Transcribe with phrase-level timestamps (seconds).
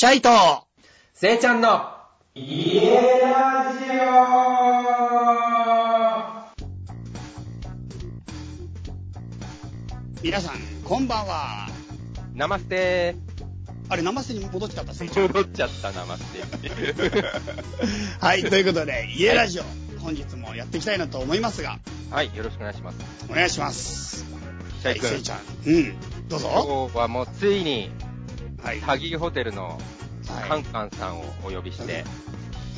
[0.00, 0.30] シャイと、
[1.12, 1.92] せいちゃんの、
[2.34, 3.80] 家ラジ
[10.22, 11.68] 皆さん、こんばんは。
[12.34, 13.14] オナマステ
[13.90, 15.20] あれ、生瀬に戻っちゃった、せいちー。
[15.20, 15.26] ゃん。
[15.26, 16.44] 戻っちゃった、ナマステ。
[18.20, 19.64] はい、ということで、家ラジオ、
[19.98, 21.78] 本日もやっていきたいなと思いますが、
[22.10, 22.96] はい、よろしくお願いします。
[23.28, 24.24] お願いします。
[24.82, 25.40] はい、シャイ君、せいちゃん。
[25.66, 26.48] うん、どうぞ。
[26.48, 27.92] 今日はもうついに、
[28.62, 28.80] はい。
[28.80, 29.78] タギホテルの
[30.48, 32.04] カンカンさんをお呼びして、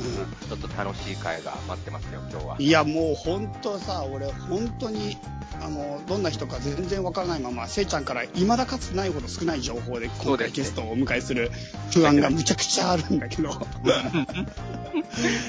[0.01, 0.47] うん。
[0.49, 2.55] ちょっと楽しい会が待ってますよ、今日は。
[2.59, 5.17] いや、もう本当さ、俺、本当に、
[5.61, 11.51] あの、どんな人か全然わからないまま、せいちゃんから未だかつてないほど少ない情報で、今回ゲストをお迎えする
[11.91, 13.49] 不安がむちゃくちゃあるんだけど、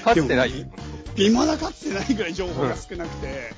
[0.04, 0.60] かつてない。
[0.60, 0.66] よ。
[1.16, 3.52] 未だかつてないぐらい情報が少なくて、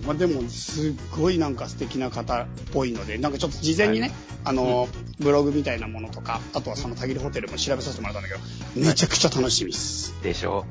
[0.00, 0.06] うん。
[0.06, 4.12] まあでも、すっごいなんか素敵な方っぽいので、なんかちょっと事前にね、はい。
[4.44, 4.88] あの、
[5.20, 8.40] ブログみたいなものとか、あとはそのたぎりホテルも調べさせてもらったんだけど、
[8.74, 10.14] めちゃくちゃ楽しみです。
[10.22, 10.64] でしょ？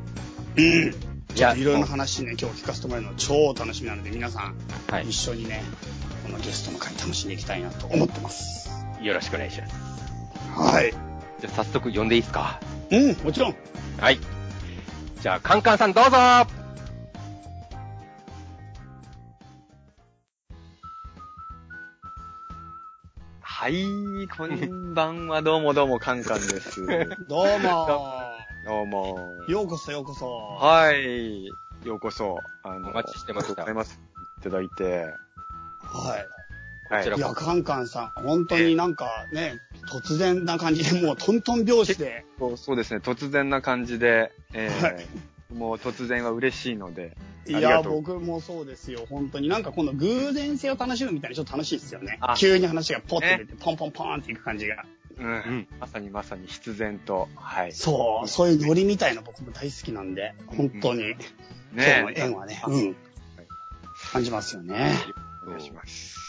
[0.57, 0.93] うん。
[1.35, 4.55] いやちょっといろいろな話ね、今日聞かせてもらえるの超楽しみなので、皆さん、
[4.89, 5.15] はい一。
[5.31, 5.63] 緒にね、
[6.23, 8.69] このゲストの会楽しんでいきたいなと思ってます。
[9.01, 9.75] よろしくお願いします。
[10.55, 10.91] はい。
[11.39, 12.59] じゃあ早速呼んでいいですか？
[12.91, 13.55] うん、もちろん。
[13.99, 14.19] はい。
[15.21, 16.17] じゃあ、カンカンさんどうぞ
[23.41, 26.83] はい、こんばんは、どうもどうも、カンカンです。
[27.29, 28.30] どうも
[28.63, 29.17] どうも。
[29.47, 30.27] ようこそようこそ。
[30.59, 32.37] はい、ようこそ。
[32.63, 33.99] あのお待ちしてましたありがとうございます。
[34.39, 34.83] いただいて。
[34.83, 35.03] はい。
[35.03, 36.27] はい
[36.91, 39.55] こちらいや、カンカンさん、本当になんかね、
[39.89, 45.07] 突然な感じで、もうトントン拍子で、そうそうですね、突然な感じで、えーはい
[45.53, 47.17] もう突然は嬉しいので。
[47.47, 49.49] いや、ありがとう僕もそうですよ、本当に。
[49.49, 52.35] なんかこの偶然性を楽しむみたいなちょっと楽しいですよねあ。
[52.37, 54.85] 急に話がポッて出て、ポンポンポンっていく感じが。
[55.17, 55.27] うん、
[55.59, 55.67] ん。
[55.79, 57.27] まさにまさに必然と。
[57.35, 57.71] はい。
[57.71, 61.15] そう、そういうノリみたいな僕も大好きなんで、本当に、
[61.73, 62.95] 今日の縁はね、あうん、
[64.11, 64.93] 感じますよね。
[65.45, 65.63] お願い。
[65.63, 66.21] します。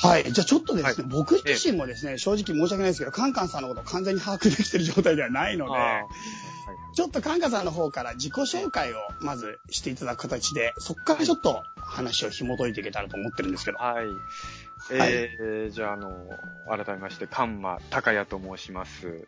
[0.00, 0.32] はい。
[0.32, 6.02] じゃあちょっとですね、は僕自身もですね、正直申し訳ないですけど、カンカンさんのことを完全に把握できてる状態ではないので、あ
[6.94, 13.78] ちょっとカンカンさんの方から自己紹介をまずしていただく形で、そこからちょっと話を紐解いていけたらと思ってるんですけど。
[13.78, 14.06] はい。
[14.92, 16.28] えーじゃあ、あの、
[16.68, 19.26] 改めまして、カンマ高谷と申します。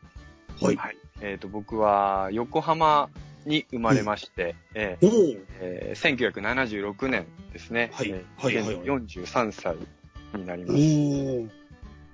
[0.61, 0.77] はい。
[0.77, 0.97] はい。
[1.21, 3.11] えっ、と、僕は横浜
[3.47, 5.39] に生まれまして、えー。
[5.61, 7.91] えー1976年ですね。
[7.93, 9.77] はいえーはいはいはい現在43歳
[10.37, 11.60] になりおます。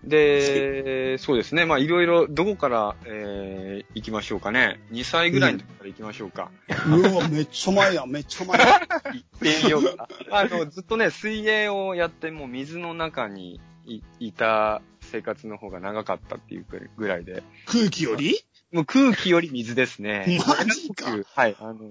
[0.07, 1.65] ーで、 そうですね。
[1.65, 4.81] まあ、いろいろ、どこから、えー行きましょうかね。
[4.93, 6.51] 2歳ぐらいの時から行きましょうか。
[6.87, 8.67] うわ、めっちゃ前や、 めっちゃ前や。
[8.67, 10.09] 行ってみようか。
[10.31, 18.35] あの、ずっとね、水泳をやって、もう水の中にいいた生活の方が長かったっていうぐらいで、空気より？
[18.73, 20.27] もう空気より水ですね。
[20.47, 21.89] マジかはい、あの、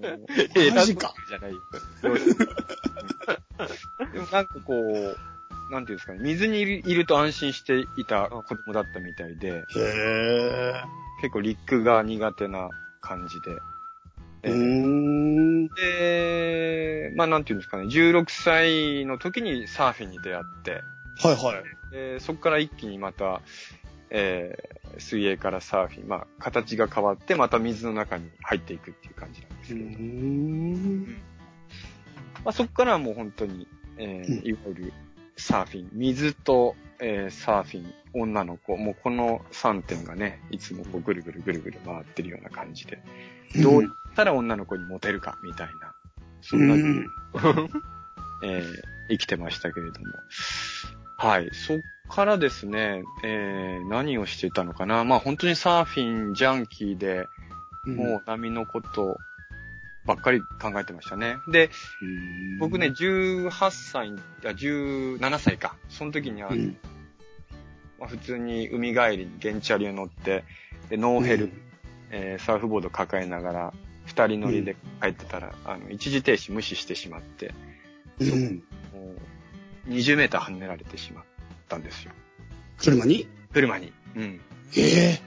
[0.74, 1.14] マジか。
[1.28, 1.58] じゃないよ。
[4.12, 5.16] でもなんかこう、
[5.70, 10.74] なんていうんですかね、水にいると安心していた子供だったみたいで、へえ。
[11.20, 13.50] 結構陸が苦手な感じで。
[13.52, 13.60] う
[14.44, 15.68] えーん。
[15.68, 20.82] で、まあなんていうんですかね、16歳の時にサーフィンに出会って、
[21.22, 21.64] はいはい。
[21.92, 23.40] でそこから一気にまた、
[24.10, 31.04] えー水泳からサーフィン、まあ形が変わってまた水の中に入っていくっていう感じなんですうけど、ーん。
[32.44, 34.92] まあそこからはもう本当に、えーうんいわゆる
[35.36, 42.98] サーフィン、水と、えーサーフィン、女の子、もうこの3点がね、いつもこうぐるぐるぐるぐる回ってるような感じで、
[43.62, 45.94] どうやったら女の子にモテるかみたいな、
[46.40, 47.06] そんな、うん。
[48.44, 48.64] えー
[49.08, 50.06] 生きてましたけれども。
[51.16, 51.48] はい。
[51.52, 51.78] そっ
[52.10, 55.04] からですね、えー何をしてたのかな。
[55.04, 57.26] まあ本当にサーフィンジャンキーで、
[57.84, 59.16] もう波のこと
[60.06, 61.36] ばっかり考えてましたね。
[61.48, 64.12] で、うん、僕ね、18歳、
[64.44, 65.76] あ、17歳か。
[65.88, 66.76] その時には、うん、
[67.98, 70.44] まあ、普通に海帰りにゲンチャリを乗って、
[70.88, 71.52] でノーヘル、
[72.10, 73.74] えーサーフボード抱えながら、
[74.04, 77.52] 二人乗りで帰ってたら、あの、一時停止無視してしまって、
[78.20, 78.62] うん。
[78.94, 79.14] も
[79.88, 81.24] う、20メーター跳ねられてしまっ
[81.68, 82.12] たんですよ。
[82.78, 83.26] 車に？
[83.52, 83.92] 車に。
[84.14, 84.40] うん。
[84.76, 85.20] ええ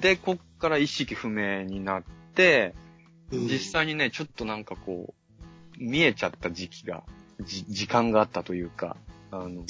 [0.00, 2.02] で、こっから意識不明になっ
[2.34, 2.85] て、うん
[3.32, 5.36] 実際にね、ちょっとなんかこう、
[5.78, 7.02] 見えちゃった時期が、
[7.40, 8.96] じ、時間があったというか、
[9.30, 9.64] あの、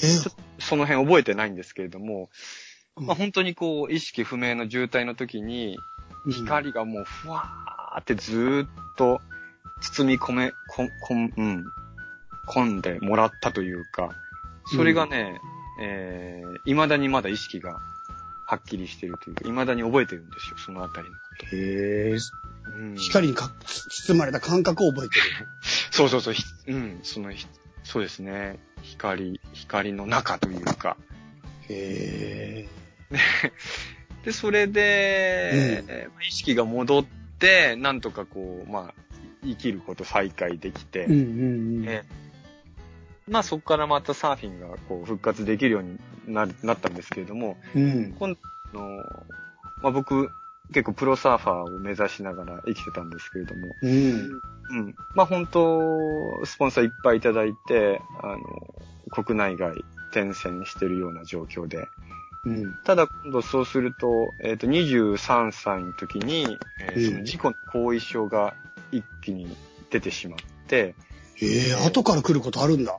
[0.59, 2.29] その辺覚えてないんですけれども、
[2.95, 3.05] うん。
[3.07, 5.77] まあ本当にこう、意識不明の渋滞の時に、
[6.25, 6.31] うん。
[6.31, 9.21] 光がもうふわーってずーっと
[9.81, 11.65] 包み込め、こ、こん、うん、
[12.47, 14.09] 込んでもらったというか、
[14.75, 15.39] それがね、
[15.81, 17.79] えー、未だにまだ意識が
[18.45, 21.19] はっきりしてるというか、未だに覚えてるんですよ、そのあたりのこ
[21.51, 22.17] へえ。
[22.71, 22.77] と。
[22.77, 23.51] うん、光にか
[23.89, 25.47] 包まれた感覚を覚えてる。
[25.91, 27.47] そうそうそう、ひうん、その、ひ
[27.83, 28.59] そうですね。
[28.83, 30.97] 光、光の中というか。
[31.69, 32.67] へ
[34.23, 37.05] で、それで、えー意識が戻っ
[37.39, 38.93] て、なんとかこう、まあ、
[39.43, 41.05] 生きること再開できて、え。
[41.05, 41.85] うんうんうん。
[41.87, 42.03] え
[43.27, 48.15] まあそこからまたサーフィンがこう復活できるようになるなったんですけれども、うん。
[48.17, 48.37] 今
[48.73, 48.97] 度の、
[49.81, 50.29] まあ僕、
[50.73, 54.41] 結構プロサーファーを目指しながら生きてたんですけれども、うん。
[54.69, 54.95] うん。
[55.15, 58.39] まあ本当、スポンサーいっぱいいただいて、あの、
[59.11, 59.71] 国内外
[60.11, 61.87] 転戦してるような状況で、
[62.45, 62.73] うん。
[62.83, 68.53] ただ今度そうすると、えっ、と、23歳の時に、えーうんその事故の後遺症が
[68.91, 69.55] 一気に
[69.89, 70.95] 出てしまって、
[71.35, 72.97] へえ、後から来ることあるんだ。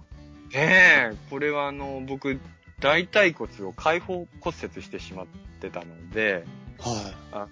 [0.52, 2.38] ねえ、これはあの、僕、
[2.80, 5.26] 大腿骨を開放骨折してしまっ
[5.60, 6.44] てたので、
[6.78, 7.48] は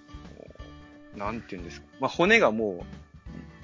[1.16, 1.86] なんて言うんですか。
[2.00, 2.84] まあ、骨がも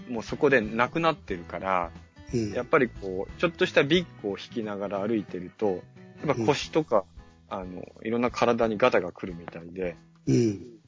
[0.09, 1.91] う、もうそこでなくなってるから、
[2.33, 2.37] い。
[2.37, 2.53] うん。
[2.53, 5.83] やっぱりこう、ちょっとしたビッグを引きながら歩いてると、
[6.27, 7.05] やっぱ腰とか、
[7.49, 9.97] あの、いろんな体にガタが来るみたいで、
[10.27, 10.83] うん。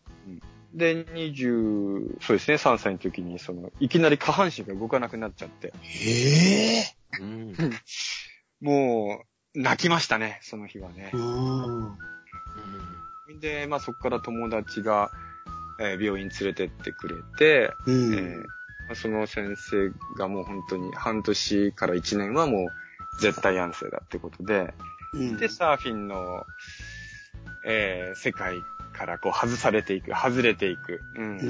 [0.74, 6.84] で、20、そうですね、3歳の時に、その、いきなり下半身が動かなくなっちゃって、へえ。
[7.20, 7.54] うん。
[8.60, 9.22] も
[9.54, 11.18] う、泣きましたね、その日はねう。
[13.32, 13.40] ん。
[13.40, 15.12] で、まあそこから友達が、
[15.80, 18.14] えー病院連れてってくれて、うん。
[18.14, 18.38] えー
[18.86, 24.74] まあその先生がもう本当に半年から1年はもう絶対安静だってことで、
[25.14, 26.44] うんで、サーフィンの、
[27.64, 28.56] えー世界
[28.92, 31.00] からこう外されていく、外れていく。
[31.16, 31.44] うんう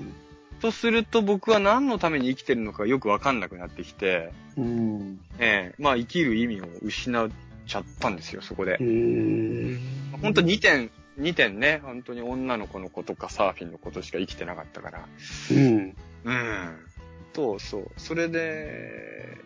[0.00, 0.12] ん。
[0.60, 5.20] とすると僕は何のために生きてるのかよくわかんなくなってきて、うん。
[5.38, 7.30] えーまあ生きる意味を失っ
[7.66, 8.82] ちゃったんですよ、そこでう。
[8.84, 9.80] ん。
[10.20, 15.08] 本当2点、2点ね、本当に女の子の子とかサーフィンのことしか生きてなかったから。
[15.50, 15.96] うん。
[16.24, 16.76] うん。
[17.32, 17.90] と、そう。
[17.96, 19.38] それで、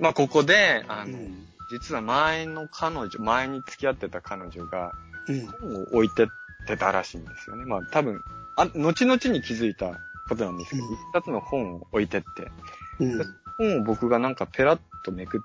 [0.00, 1.46] まあここで、あの、うん。
[1.70, 4.92] 実は前の彼女、前に付き合ってた彼女が
[5.28, 5.46] うん。
[5.46, 6.26] 本を置いてっ
[6.66, 7.64] てたらしいんですよね。
[7.64, 8.20] まあ多分、
[8.56, 12.50] あ、後々に気づいたことなんですけど、うん一冊の本を置いてって、
[12.98, 13.36] うん。
[13.58, 15.40] 本を僕がなんかペラッとめくっ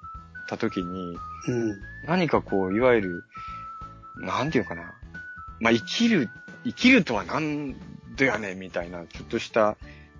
[0.48, 1.15] た時に、
[1.48, 1.80] うん。
[2.06, 3.24] 何かこう、いわゆる、
[4.18, 4.94] なんていうかな。
[5.59, 6.29] まあ、生きる、
[6.63, 7.75] 生きるとはなん
[8.15, 9.77] だよね、みたいな、ちょっとした、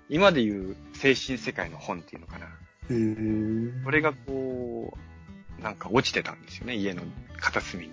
[0.10, 2.48] 今で言う精神世界の本っていうのかな。
[2.90, 3.82] うん。
[3.84, 4.98] これがこ
[5.60, 7.04] う、なんか落ちてたんですよね、家の
[7.38, 7.92] 片隅に。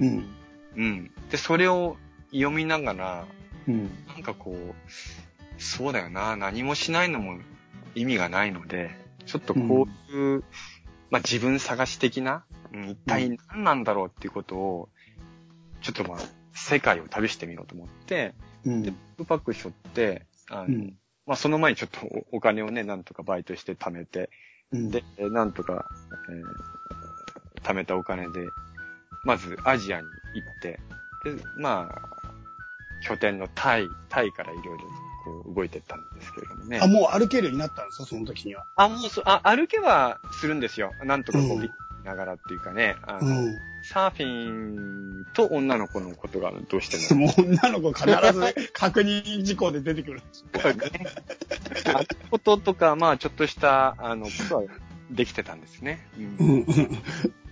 [0.00, 0.26] うん。
[0.76, 1.10] うん。
[1.30, 1.96] で、それを
[2.30, 3.26] 読みながら、
[3.66, 3.90] うん。
[4.06, 4.74] なんかこう、
[5.58, 7.38] そうだよな、何もしないのも
[7.94, 8.90] 意味がないので、
[9.24, 10.44] ちょっとこういう、
[11.10, 14.88] まあ自分探し的な、うん、一体何なんだろうっていうことを、
[15.80, 16.18] ちょっとまあ、
[16.56, 20.94] 世界を旅してみようと思って、うんで、バックパック背負って、あの、うん
[21.26, 24.30] まあその前にちょっとおお金をね、なんとかバイトして貯めて、
[24.72, 24.90] うん。
[24.90, 25.86] で、えーなんとか、
[26.28, 26.44] えー
[27.62, 28.46] 貯めたお金で、
[29.24, 30.78] まずアジアに行って、
[31.24, 32.02] で、まあ、
[33.04, 34.84] 拠点のタイ、タイからいろいろ
[35.24, 36.78] こう動いてったんですけれどもね。
[36.80, 38.64] あ、もう歩けるようになったんですか、その時には。
[38.76, 40.92] あ、もうそ、あ、歩けはするんですよ。
[41.02, 41.70] なんとかこうんう、ビッ
[42.06, 43.58] ながらっていうかね、あの、うん。
[43.82, 47.26] サーフィンと女の子のことがどうしても。
[47.28, 50.22] もう女の子必ず 確認事項で出てくる。
[51.94, 54.62] あこととか、まあ、ちょっとした、あの、ことは
[55.10, 56.06] できてたんですね。
[56.16, 56.66] うんうん。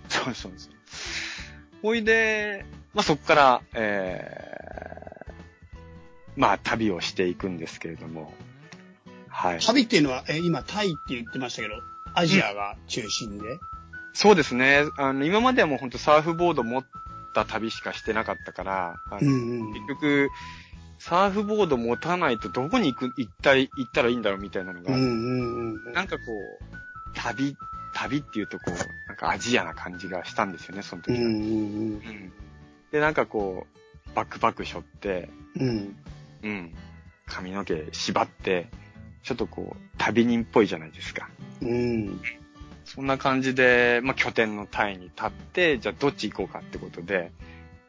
[0.09, 0.73] そうそうそう。
[1.81, 5.33] ほいで、まあ、そこから、えー、
[6.35, 8.33] まあ、旅をしていくんですけれども、
[9.29, 9.59] はい。
[9.59, 11.75] 旅っていうのは、え、今タイって言ってましたけど、
[12.13, 13.59] アジアが中心で。
[14.15, 14.85] そうですね。
[14.95, 16.85] あの、今まではもう本当サーフボード持っ
[17.33, 19.73] た旅しかしてなかったから、うんうん。
[19.73, 20.29] 結局、
[20.99, 25.93] サーフボード持たないとどこに行く、行ったい、行ったらいいんだろうみたいなのが、うんうんうん。
[25.93, 26.75] なんかこう、
[27.13, 27.57] 旅、
[27.93, 31.19] 旅っていうとこう、なんかアジアな感じがしたんですよね、その時は。
[31.19, 31.43] うんうんう
[31.97, 32.33] ん
[32.91, 35.29] で、なんかこう、バックパック背負って、
[35.59, 35.67] うん。
[35.67, 35.95] うん。
[36.43, 36.73] うん。
[37.25, 38.67] 髪の毛縛って、
[39.23, 41.27] ちょっとこう、旅人っぽいじゃないですか。
[41.61, 42.21] うん。
[42.85, 47.31] そんな感じで、まあ、拠点のタイに立って、じゃあどっち行こうかってことで、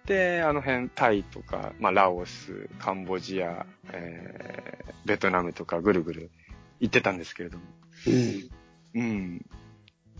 [0.07, 6.31] で、あの辺、タイとか、まあ、ラオス、カンボジア、えー、ベトナムとかぐるぐる
[6.81, 7.65] 行ってたんですけれども。
[8.07, 8.51] うん。
[8.95, 9.47] うん。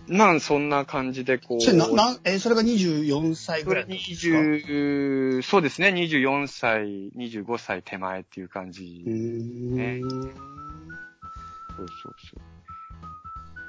[0.09, 1.61] まあ、そんな感じでこう。
[1.61, 9.03] それな、な、え、それが24歳ぐらいですか？20、そうですね、24歳、25歳手前っていう感じ。
[9.07, 10.21] ねそう
[11.77, 12.41] そうそう。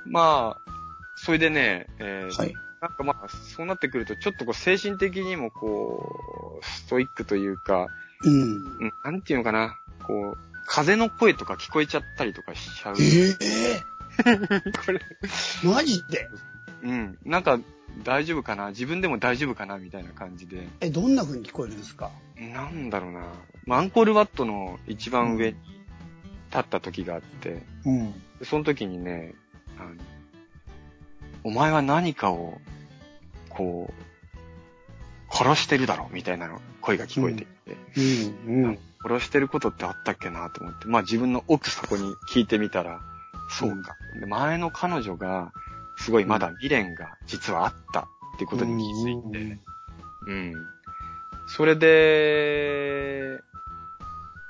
[0.10, 0.77] まあ、
[1.18, 2.54] それでね、えーはい。
[2.80, 7.88] なんかまあ、そうなってくると、ちょっとこう、精神的にもこう、ストイックというか、
[8.24, 8.32] うん。
[8.32, 12.96] うんなんていうのかな、こう、風の声とか聞こえちゃったりとかしちゃう。
[13.00, 13.82] え
[14.86, 15.00] これ、
[15.64, 16.30] えマジで？
[16.84, 17.18] うん。
[17.26, 17.60] なんか、
[18.04, 18.70] 大丈夫かな？
[18.70, 19.78] 自分でも大丈夫かな？
[19.80, 20.68] みたいな感じで。
[20.82, 22.12] え、どんな風に聞こえるんですか？
[22.38, 23.22] なんだろうな。
[23.66, 25.58] まあアンコールワットの一番上に
[26.52, 28.12] 立った時があって、うん。
[28.40, 29.34] でその時にね、
[29.80, 29.96] あの、
[31.48, 32.60] お前は何かを、
[33.48, 37.78] こう、殺してるだろみたいなの声が聞こえてきて、
[38.46, 38.66] うん。
[38.66, 38.80] うん。
[39.02, 43.00] 殺してることってあったっけなと思って、まあ自分の奥底に聞いてみたら、
[43.50, 43.96] そうか。
[44.20, 45.54] で前の彼女が、
[45.96, 48.04] すごいまだ未練が実はあったっ
[48.38, 49.60] ていうことに気づいて、
[50.28, 50.54] うん。
[51.48, 53.40] それで、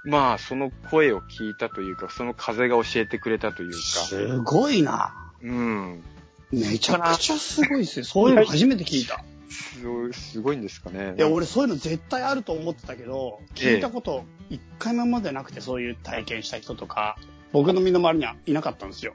[0.03, 5.13] まあ、その声を聞いたというか、その風が教えてくれたというか、すごいな。
[5.43, 6.03] うん。
[6.51, 8.05] めちゃくちゃすごいっすよ。
[8.05, 9.23] そういうの初めて聞いた。
[9.49, 11.15] すごい、すごいんですかね。
[11.17, 17.17] いや、俺そういうの絶対あると思ってたけど、聞いたこと一回もまでなくて、そういう体験した人とか、
[17.51, 19.13] 僕の身の回りにはいなかったんですよ。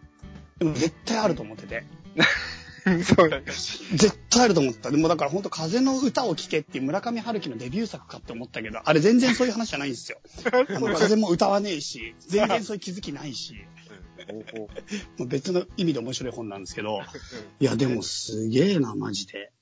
[0.58, 1.84] でも絶対あると思ってて。
[2.82, 2.90] そ
[3.24, 3.42] う
[3.94, 4.90] 絶対あると思った。
[4.90, 10.18] でもだから本当風の歌を聴けっていう村上春樹のデビュー作かって思ったけど、あれ全然そういう話じゃないんですよ。
[10.66, 13.54] 風も歌わねえし、全然そういう気づきないし、
[15.26, 17.00] 別の意味で面白い本なんですけど、
[17.60, 19.52] いやでもすげえな、マジで。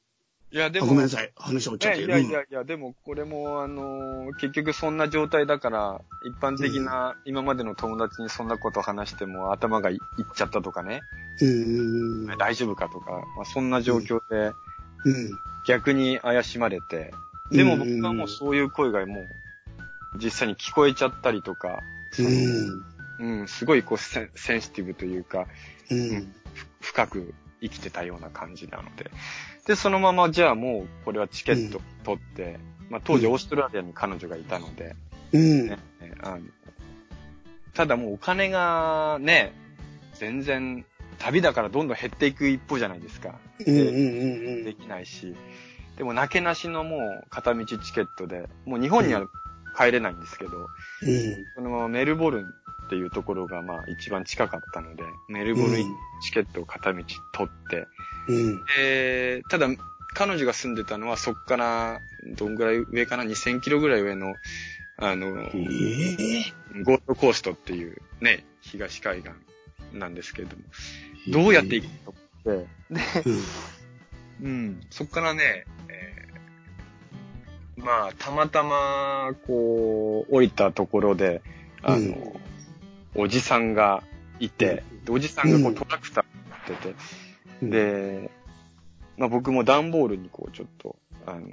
[0.53, 10.01] いや、であも、ごめんなさい、話をちゃっていやいやいやいや、でもこれも、あのー結局そんな状態だから、一般的な、今までの友達にそんなこと話しても頭がいいっ
[10.35, 11.03] ちゃったとかね、
[11.41, 12.29] うん。
[12.31, 12.39] うん。
[12.39, 14.53] 大丈夫かとか、まあ、そんな状況で
[15.05, 15.39] うん。
[15.67, 17.13] 逆に怪しまれて、
[17.53, 19.29] でも僕はもうそういう声がもう、
[20.19, 21.83] 実際に聞こえちゃったりとか、
[22.19, 22.85] うん。
[23.21, 25.47] うん、すごいこうセンシティブというか、
[25.91, 26.33] うん。
[26.81, 29.11] 深く生きてたような感じなので。
[29.67, 32.59] で、そのままじゃあもうこれはチケット取って、
[32.89, 34.97] まあ当時オーストラリアに彼女がいたので、
[35.33, 35.67] うん。
[35.69, 35.79] ね
[36.23, 36.41] あの
[37.75, 39.53] ただもうお金がね、
[40.15, 40.85] 全然
[41.19, 43.39] 旅だからどんどん減っていく一方じゃないですか。
[43.67, 43.77] うん。
[43.77, 43.87] うん。
[43.87, 43.91] う
[44.63, 44.65] ん。
[44.65, 45.35] できないし。
[45.99, 49.27] でもなけなしのもう片道チケットで、もう日本には
[49.77, 51.47] 帰れないんですけど、うん。
[51.55, 52.55] そのままメルボルン
[52.91, 57.87] っていうところがまあ一番近かったので、メルボルンチケットを片道取って、
[58.27, 58.65] うん。
[58.65, 59.69] で、ただ
[60.13, 62.01] 彼女が住んでたのはそっから
[62.37, 64.35] どんぐらい上かな ?2000 キロぐらい上の、
[64.99, 69.31] あの、ええゴールドコーストっていうね、東海岸
[69.97, 70.65] なんですけれども、
[71.29, 72.13] どうやって行くの？
[72.13, 72.65] と思っ
[73.23, 73.37] て、で、
[74.43, 81.41] うん、そっからね、えーまあ、たまたま、こう、降りたところで、
[81.83, 82.50] あの、うん
[83.15, 84.03] おじさんが
[84.39, 86.25] いて、でおじさんがこうトラクター
[86.71, 86.95] 乗ってて、
[87.63, 88.31] うん、で、
[89.17, 91.49] まあ僕も段ボールにこうちょっと、あの、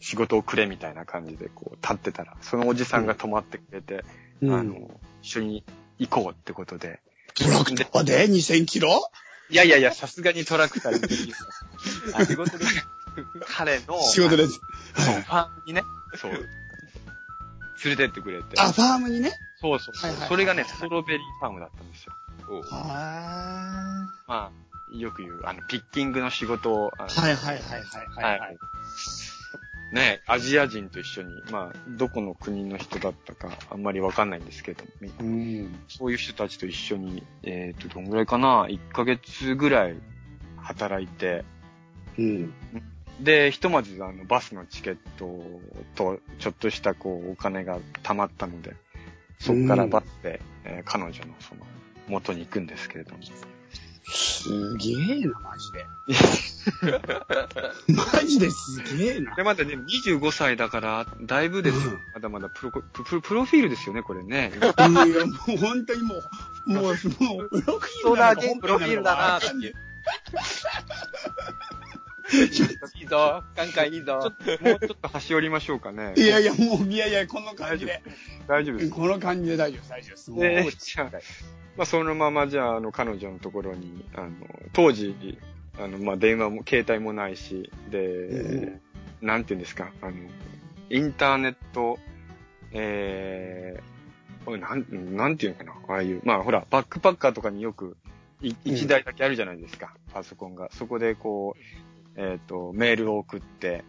[0.00, 4.04] 仕事をくれみたいな感じでこう立ってたら、そのおじさんが止まってくれて、
[4.42, 5.64] うん、あの、一緒に
[5.98, 7.00] 行こうってことで、
[7.34, 9.10] トラクターで2000キロ？
[9.48, 12.64] いやいやいや、さすがにトラクターにで仕事で、
[13.46, 14.60] 彼の、仕事です。
[14.96, 15.82] そう、ファームにね、
[16.16, 18.60] そう、連れてってくれて。
[18.60, 19.32] あ、ファームにね？
[19.78, 22.12] そうそうそれがね、ストロベリーファームだったんですよ。
[22.70, 26.92] はまあ、よく言う、あの、ピッキングの仕事を。
[26.96, 28.40] はいはいはいはいはい。
[28.40, 28.58] はい。
[29.92, 34.84] ね、アジア人と一緒に、まあ、どこの国の人だったか、あんまりわかんないんですけど、
[35.20, 35.74] うん。
[35.88, 39.96] そういう人たちと一緒に、えっ、と、どんぐらいかな ?1 ヶ月ぐらい
[40.56, 41.44] 働いて、
[42.18, 42.54] うん。
[43.20, 45.42] で、ひとまず、あの、バスのチケット
[45.94, 48.74] と、ちょっとした、こう、お金が貯まったので、
[49.38, 51.66] そこからバスで、えー彼女の、その、
[52.08, 53.22] 元に行くんですけれども。
[54.08, 55.86] すげえな、マジで。
[57.92, 59.34] マジですげえな。
[59.34, 61.92] で、まだね、25歳だから、だいぶですよ。
[61.92, 64.52] うんまだまだプロコププロ、プロフィールですよね、これね。
[64.56, 64.72] いや、
[65.26, 66.14] もう本当にも
[66.66, 67.08] う、もう、もう、プ
[67.66, 69.72] ロフィールなのか本プロフィールだな本当に
[72.44, 74.32] いいぞ、カンカンいいぞ。
[74.60, 76.14] もうちょっと端折りましょうかね。
[76.16, 78.02] いやいや、もう、いやいや、この感じで。
[78.46, 78.90] 大丈夫です。
[78.90, 80.30] この感じで大丈夫です、大丈夫です。
[80.30, 81.10] もうで、じゃあ、
[81.76, 84.30] まあ、そのまま、じゃあ、あの、彼女のところに、あの、
[84.72, 85.38] 当時、
[85.78, 88.80] あの、まあ、電話も、携帯もないし、で、うん
[89.20, 90.12] なんていうんですか、あの、
[90.90, 91.98] インターネット、
[92.72, 97.96] えー、これなん、なんていうのかな、ああいう、まあ、ほら、バックパッカーとかによく、
[98.42, 100.68] い一台だけあるじゃないですか、パソコンが。
[100.72, 101.60] そこで、こう、
[102.16, 103.84] えっ、と、メールを送って、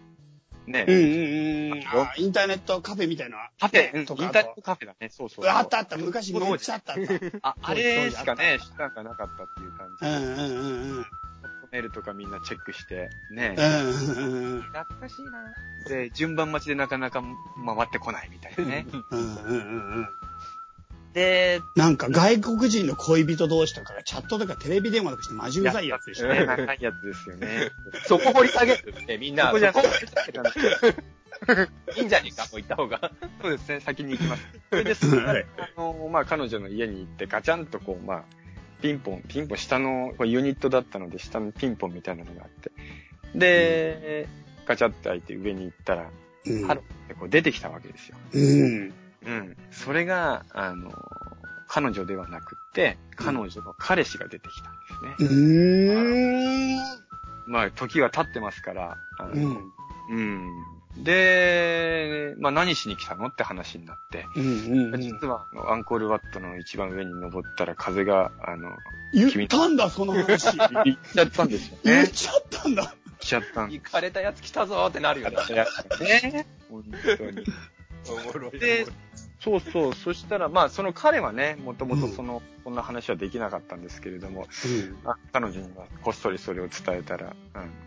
[0.67, 1.83] ね、うんうんうん。
[1.87, 3.37] あインターネットカフェみたいな。
[3.59, 7.49] カフェ、うんインタとかーネットカフェだね、そうそうあったあった、昔めっちゃあったあった。
[7.49, 10.05] あ、あれしかね、手段がなかったっていう感じ。
[10.05, 11.05] うんうんうんうん。
[11.71, 13.61] メールとかみんなチェックして、ねう。
[13.61, 14.61] んうんうん。
[14.63, 15.53] 懐かしいな。
[15.87, 18.85] で、順番待ちでなかなか回ってこないみたいなね。
[19.11, 20.07] うんうんうんうん。
[21.17, 26.45] で、なんか外国人の恋人同士とかがチャットとかテレビ電話とかしてマジうざいやつでしたね、ね。
[26.45, 27.71] 長いやつですよね。
[28.05, 29.47] そこ掘り下げるね、みんな。
[29.47, 33.11] そこじゃそこ掘り下げる いいんじゃねえか、もう行った方が。
[33.41, 34.47] そうですね、先に行きます。
[34.69, 38.23] それで、そこからはいあの、まあ、彼女の家に行って、ガチャンとこう、まあ、
[38.83, 42.71] ピンポン、ピンポン、下の、ユニットだったので、下のピンポンみたいなのがあって。
[43.33, 44.27] で、
[44.67, 46.11] ガチャって開いて上に行ったら、
[46.45, 48.17] うんハローってこう出てきたわけですよ。
[48.33, 48.93] うん。
[49.27, 49.57] うん。
[49.71, 50.91] それが、あの、
[51.67, 55.29] 彼女ではなくって、彼女の彼氏が出てきたんですね。
[55.29, 57.51] うーん。
[57.51, 59.73] まあ、時が経ってますから、あうのん。
[60.09, 61.03] うん。
[61.03, 65.01] で、まあ何しに来たのって話になって、うんうん。
[65.01, 68.71] 実はあのアンコールワットの一番上に登ったら風が、あの、
[69.13, 70.47] 言ったんだ、その話。
[70.57, 71.79] 行っちゃったんですよね。
[71.83, 72.95] 言っちゃったんだ。
[73.19, 75.35] 来ちゃったん行かれたやつ来たぞーってなるよね。
[76.01, 76.47] ね。
[76.69, 76.83] 本
[77.17, 77.43] 当に。
[78.59, 78.85] で、
[79.39, 79.93] そうそう。
[79.93, 84.47] そしたら、まあ、その彼はね、もともとその、こんな話はできなかったんですけれども、
[85.05, 87.35] あ彼女にはこっそりそれを伝えたら、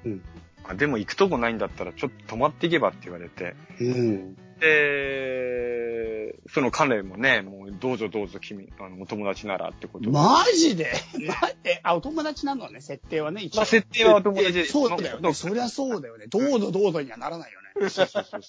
[0.05, 0.13] うん。
[0.13, 0.23] うん
[0.63, 4.37] あでも行くとこないんだったら、ちょっと泊まっていけばって言われて、うん。
[4.61, 10.11] で、その彼もね、もうどうぞどうぞ君、あの、お友達ならってことで。
[10.11, 10.93] マジで？
[11.27, 11.35] ま
[11.65, 13.59] え、あ、お友達なのね、設定はね、一応。
[13.59, 15.35] まあ設定はお友達でそうだよまあね。
[15.35, 16.27] そりゃそうだよね。
[16.27, 17.89] どうぞどうぞにはならないよね。
[17.89, 18.41] そうそうそう。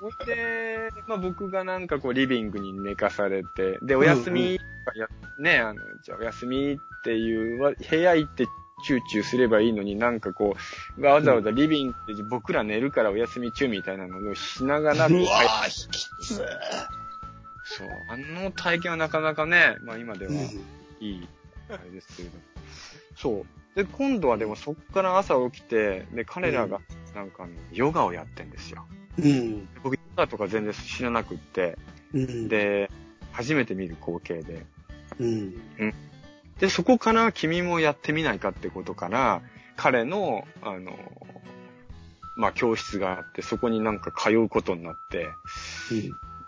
[0.00, 4.60] ほ いで、まあ僕がなんかこうリビングに寝かされて、で、お休み、
[4.94, 8.46] やね、あの、じゃあお休みっていうわ、部屋行って
[8.84, 10.56] チューチューすればいいのになんかこ
[10.98, 16.36] う、わざわざリビングで僕ら寝るからお休み中みたいなのをしながら、うわぁ、きつ
[17.64, 20.60] そう、あの体験はなかなかね、まあ今ではー。
[21.00, 21.28] いい、
[21.70, 22.38] あれですけれど。
[23.16, 23.46] そう。
[23.74, 26.80] で、今度はでもそっから朝起きて、で、彼らが
[27.14, 28.86] なんかヨガをやってんですよ。
[29.18, 29.68] うん。
[29.82, 31.78] 僕、ヨガとか全然知らなくって、
[32.12, 32.48] うん。
[32.48, 32.90] で、
[33.32, 34.64] 初めて見る光景で。
[35.18, 35.54] うん。
[36.58, 39.42] で、そこから君もやってみないかってことから、
[39.76, 40.96] 彼の、あの、
[42.36, 45.28] まあ、教室があって、そこになんか通うことになって、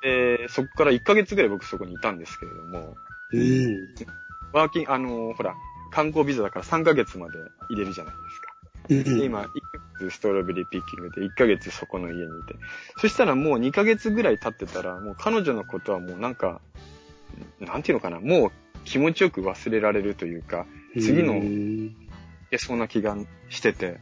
[0.03, 2.97] で、そこから1ヶ月ぐらい僕そこにいたんですけれども、
[3.33, 3.95] うん。
[4.53, 5.55] ワーキング、あの、ほら、
[5.97, 7.39] 観光ビザだから3ヶ月まで
[7.71, 8.53] 入れるじゃないですか。
[8.91, 9.03] うん。
[9.03, 9.51] で、今、1ヶ
[9.99, 12.55] 月ストロベリーピッキングで1ヶ月そこの家にいて。
[12.99, 16.61] そしたらもう2ヶ月ぐらい経ってたら、もう彼女のことはもうなんか、
[17.61, 18.53] なんていうのかな、もう
[18.85, 20.67] 気持ちよく忘れられるというか、
[21.01, 21.87] 次のうん。
[21.87, 21.93] い
[22.51, 23.17] けそうな気が
[23.49, 23.99] してて、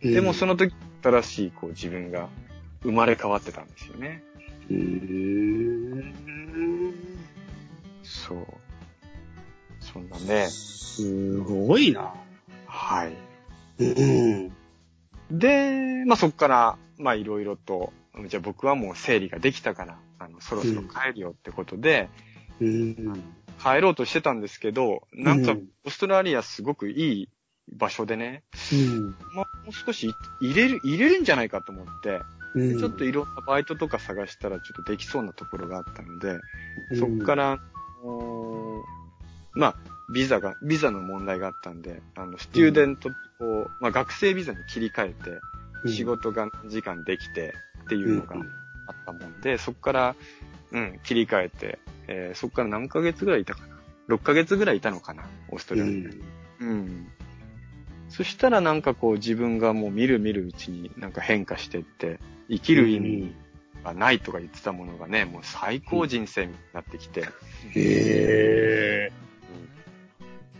[0.00, 2.30] でもその時、新しいこう自分が
[2.82, 4.24] 生まれ変わってたんですよね。
[4.70, 6.14] うん。
[8.02, 8.65] そう。
[9.96, 10.46] そんなね。
[10.48, 12.12] すごいな。
[12.66, 13.16] はい。
[13.82, 14.52] うん。
[15.30, 17.92] で、まあそこから、まあいろいろと、
[18.28, 22.10] じゃあ僕はもう整理ができたから、あの、そろそろ帰るよってことで、
[22.60, 23.22] うん。
[23.62, 27.28] 帰ろうとしてたんですけど、なんかうん、オーストラリアすごくいい
[27.72, 29.10] 場所でね、うん。
[29.34, 32.20] まあもう少し入れる、入れるんじゃないかと思って、
[32.54, 32.78] うん。
[32.78, 36.38] ちょっといろんなバイトとか探したらちょっとできそうなところがあったので、
[36.98, 37.56] そこから、あ
[38.04, 39.05] のー
[39.56, 39.76] まあ、
[40.12, 45.40] ビザが、ビザの問題があったんで、あの、スチューデント、こう、まあ、学生ビザに切り替えて、うん
[45.88, 48.34] 仕事が何時間できてっていうのが
[48.88, 50.16] あったもんで、そこから、
[50.72, 53.60] うん、切り替えて、えーそこから何ヶ月ぐらいいたか
[54.08, 55.24] な ?6 ヶ月ぐらいいたのかな？
[55.50, 56.06] オーストラリアに。
[56.60, 57.08] うん。
[58.08, 63.34] そしたらなんかこう自分がもう見る見るうちになんか変化していって、生きる意味
[63.84, 67.26] がないとか言ってたものがね、もう最高人生になってきて、へ
[67.74, 69.12] え。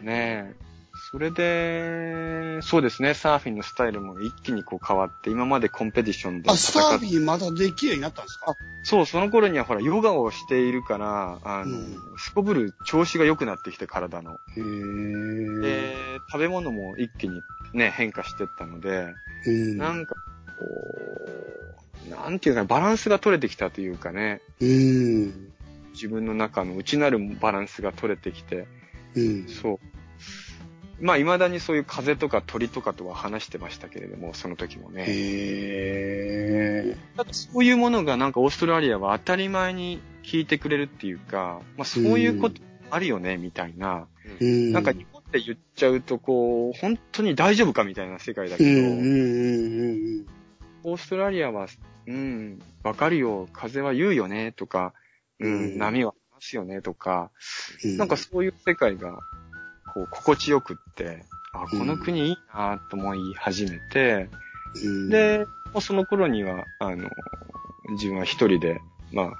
[0.06, 0.66] ねえ。
[1.10, 8.56] それで、そうですね、サーフィンのスタイルも一気にこう変わって、今までコンペティションであ、サーフっィンまたできるようになったんですか？
[8.82, 14.40] そう、その頃にはほら、ヨガをしているから、あの、うんすこぶる調子が良くなってきて、体の。
[14.56, 15.60] へえ。
[15.60, 17.42] で、食べ物も一気に
[17.74, 19.12] ね、変化してったので、
[19.46, 19.76] うん。
[19.76, 20.14] なんか、
[20.58, 20.64] こ
[22.06, 25.52] う、なんていうか、バランスが取れてきたというかね、うん。
[25.92, 28.66] 自分の中の内なるバランスが取れてきて、
[29.14, 29.46] うん。
[29.48, 29.78] そう。
[31.00, 35.04] まあ、未だにそういう風とか鳥とかとは話してましたけれども、その時もね。
[35.06, 35.06] へ
[36.94, 36.96] え。
[37.16, 44.08] ただそういうものがなんかオーストラリアは当たり前に聞いてくれるっていうか、まあそういうことあるよね、みたいな。
[44.40, 44.72] うん。
[44.72, 48.70] なんか日本って言っちゃうとこう、本当に大丈夫かみたいな世界だけど、
[50.84, 51.66] オーストラリアは、
[52.06, 54.94] うん、わかるよ、風は言うよね、とか、
[55.40, 57.30] うん、うん波は話すよね、とか、
[57.84, 57.96] うん。
[57.96, 59.18] なんかそういう世界が、
[59.96, 64.28] こう、心地よくって、あ、この国いいなと思い始めて、
[64.84, 67.08] うん、で、もうその頃には、あの、
[67.92, 68.78] 自分は一人で、
[69.10, 69.32] まあ、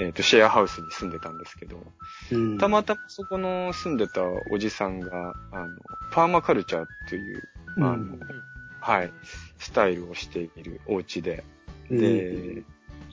[0.00, 1.82] えっ、と、シェアハウスに住んでたんですけど、
[2.30, 5.76] うん、たまたまそこの住んでたおじさんが、あの、
[6.12, 7.42] パーマカルチャーという、
[7.78, 8.20] あの、うん
[8.80, 9.12] はい、
[9.58, 11.42] スタイルをしているお家で、
[11.90, 12.62] うん、で、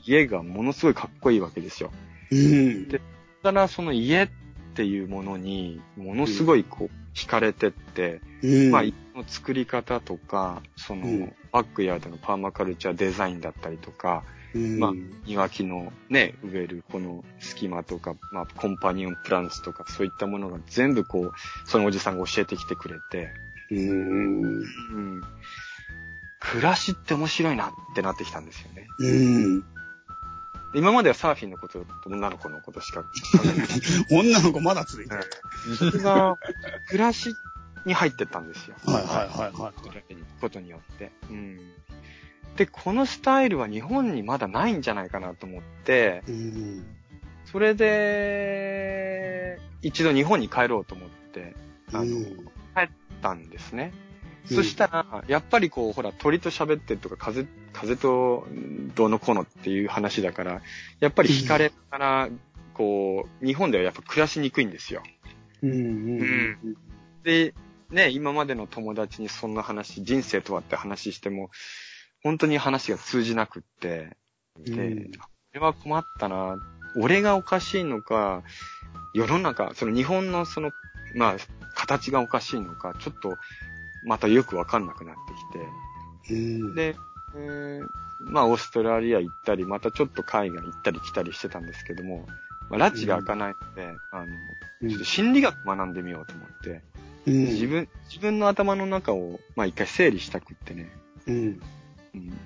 [0.04, 1.90] 家がものすごいかっこいいわけですよ。
[2.30, 3.00] うん、で
[3.42, 4.28] だからその家っ
[4.76, 11.32] ていうものに、ものすごいこう、惹かれてって、うん、まあ、家の作り方とか、その、うん。
[11.56, 14.92] バックヤードのパーマカルチャーデザインだったりとか、うん、まあ
[15.24, 21.32] 庭木のね、植えるこの隙間とか、まあ、コンパニオンプランツとか、そういったものが全部こう、
[21.64, 23.30] そのおじさんが教えてきてくれて、
[23.70, 25.22] うん、うん。
[26.40, 28.86] 暮らしって面白いなってなってきたんですよね。
[28.98, 29.66] うん、で
[30.76, 33.08] 今まではサーフィンのことと女の子のことしか考
[33.46, 33.68] えてない。
[34.12, 35.24] 女の子まだ続いてる。
[35.76, 36.38] それが、
[36.88, 37.34] 暮らし
[37.86, 38.76] に入ってったんですよ。
[38.84, 39.72] はいはいはいはい。
[40.38, 41.10] ことによって。
[41.30, 41.58] うん。
[42.56, 46.84] で、このスタイルは日本にまだないんじゃないかなと思って、うん、
[47.46, 51.54] それで、一度日本に帰ろうと思って、
[51.92, 52.88] あの、うん帰っ
[53.22, 53.94] たんですね。
[54.46, 58.46] そしたら、やっぱりこう、ほら、鳥と喋ってるとか、風、風と
[58.94, 60.62] どうのこうのっていう話だから、
[61.00, 62.28] やっぱり惹かれたら、
[62.74, 65.02] こう、日本ではやっぱ暮らしにくいんですよ。
[65.62, 65.74] うん、う
[66.22, 66.76] ん、
[67.22, 67.54] で、
[67.90, 71.50] ね、今までの友達にそんな話、人生とはって話しても、
[72.22, 74.16] 本当に話が通じなくって、
[74.58, 76.56] で、うんこれは困ったな。
[77.00, 78.42] 俺がおかしいのか、
[79.14, 80.70] 世の中、その日本のその、
[81.14, 81.36] まあ、
[81.74, 83.38] 形がおかしいのか、ちょっと、
[84.06, 85.32] またよくわかんなくなって
[86.28, 86.36] きて、う
[86.70, 86.96] ん、で、
[87.36, 87.86] えー
[88.20, 92.26] まあ、オーストラリア行ったり、またちょっと海外行ったり来たりしてたんですけども、
[92.70, 94.26] まあ、拉致が開かないので、あの、
[94.88, 96.82] ちょっと心理学学んでみようと思って、
[97.26, 100.90] うん、自分、自分の頭の中を、まあ、一回整理したくってね、
[101.26, 101.60] うん、
[102.14, 102.38] うん、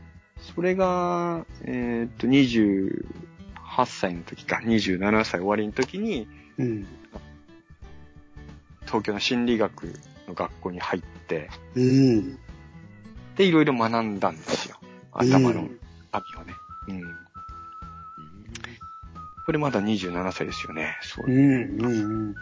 [0.54, 6.26] それが、えーっと、28歳の時か、27歳終わりの時に、
[6.58, 6.86] うん、
[8.86, 9.94] 東京の心理学
[10.30, 12.38] の学校に入って、うん、
[13.36, 14.76] で、いろいろ学んだんですよ。
[15.12, 15.68] 頭の
[16.12, 16.54] 網をね。
[16.88, 17.02] うん。
[19.46, 20.96] これまだ27歳ですよね。
[21.02, 21.30] そうう。
[21.30, 21.88] ん、う
[22.30, 22.34] ん、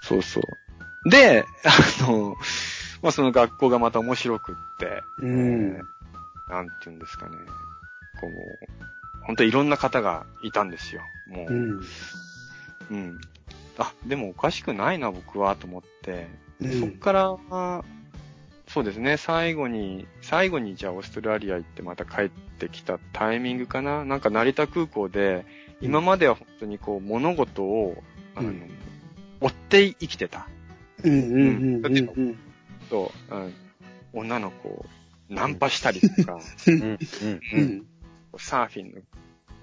[0.00, 1.10] そうそう。
[1.10, 2.36] で、あの、
[3.02, 5.92] まあ、その学校がまた面白くって、うんえー
[6.48, 7.36] なんて言うんですかね。
[8.20, 11.00] こう、本当いろんな方がいたんですよ。
[11.28, 11.80] もう、うん、
[12.90, 13.20] うん。
[13.78, 16.28] あ、でもおかしくないな、僕は、と思って。
[16.70, 16.80] うん。
[16.80, 17.84] そっから、
[18.68, 24.04] そうですね、最後に、最後にじゃあオーストラリア行ってまた帰ってきたタイミングかな。
[24.04, 25.44] なんか成田空港で、
[25.80, 28.02] 今までは本当にこう物事を、
[28.34, 28.70] あの、うん。
[29.40, 30.48] 追って生きてた。
[31.02, 32.38] うん、うん、うん、うん、
[32.88, 33.54] と、うん
[34.12, 34.86] 女の子を
[35.28, 36.98] ナンパしたりとか、うん、
[37.54, 37.86] うん、
[38.36, 39.00] サーフィンの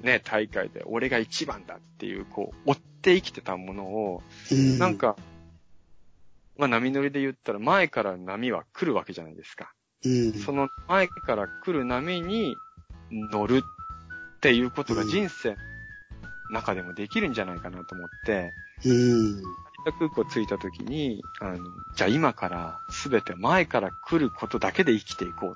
[0.02, 5.16] ね、大会で俺が一番だっていう、こう、追って生きてたものを、うん、なん、か、
[6.60, 9.72] まあ波乗りで言ったら前から波は来るわけじゃないですか。
[10.06, 12.56] うん、その前から来る波に
[13.32, 13.64] 乗る
[14.38, 15.56] っていうことが人生の
[16.52, 18.54] 中でもできるんじゃないかなと思って、
[18.86, 19.42] うん、成
[19.86, 21.58] 田空港着いた時に、あの、
[21.96, 25.56] じゃあ今からすべて前から来ることだけで生きていこ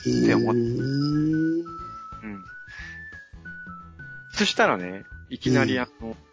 [0.00, 2.44] って思っうん、うん。
[4.32, 6.28] そしたらね、いきなりあの、うん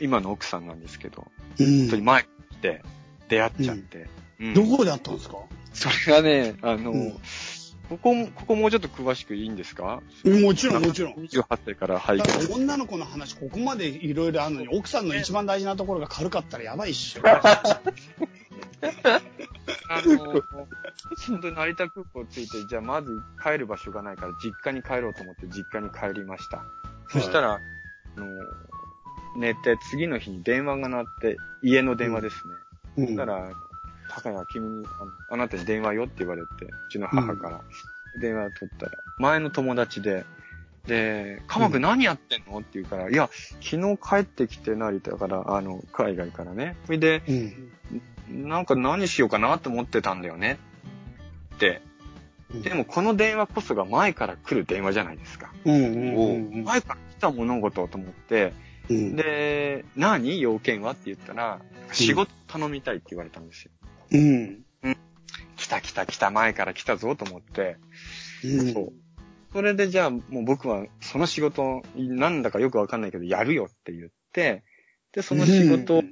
[0.00, 1.26] 今の奥さんなんですけど、
[1.58, 2.82] 本当に前に来て
[3.30, 3.98] 出会っちゃって。
[3.98, 5.36] うんどこであったんですか？
[5.72, 7.12] それがね、あの、うん
[7.90, 10.00] ここも、ここもうちょっと詳しくいいんですか？
[10.24, 11.14] もちろん、もちろん。
[11.14, 12.44] 28歳から背だ景。
[12.44, 17.22] って女の子の話、ここまでいろいろあるのに、奥さんの一番大事なところが軽かったらやばいっしょ。
[17.26, 17.40] あ
[20.06, 20.16] の、
[21.26, 23.08] 本当に成田空港着いて、じゃあまず
[23.42, 26.64] 帰る場所がないから実家に帰ろうと思って実家に帰りました。
[27.10, 28.26] そしたら、あの、
[29.36, 32.40] 寝て次の日に電話が鳴って、家の電話ですね。
[32.54, 33.50] うんそしたら、
[34.08, 37.60] 高谷君にあの、あなたに電話よって言われて、うちの母から、
[38.20, 40.24] 電話を取ったら、前の友達で、
[40.86, 42.58] で、カマ君何やってんの？
[42.58, 43.28] って言うから、いや、
[43.60, 46.74] 昨日帰ってきて成田から、あの、海外からね。
[46.86, 47.32] それで、う
[48.32, 48.48] ん。
[48.48, 50.58] なんか何しようかなと思ってたんだよね。
[51.56, 51.82] って。
[52.62, 55.52] でもこの電話こそが前から来る電話じゃないですか。
[55.64, 58.54] うんうんうん前から来た物事と思って、
[58.88, 59.16] うん。
[59.16, 60.40] で、何？
[60.40, 60.92] 要件は？
[60.92, 61.60] って言ったら、
[61.92, 63.70] 仕事頼みたいって言われたんですよ。
[64.12, 64.64] うん。
[65.56, 67.76] 来た来た来た前から来たぞと思って、
[68.44, 68.72] うん。
[68.72, 68.92] そう。
[69.52, 74.62] それでじゃあもう僕はその仕事、なんだかよくわかんないけどやるよって言って、
[75.12, 76.02] で、その仕事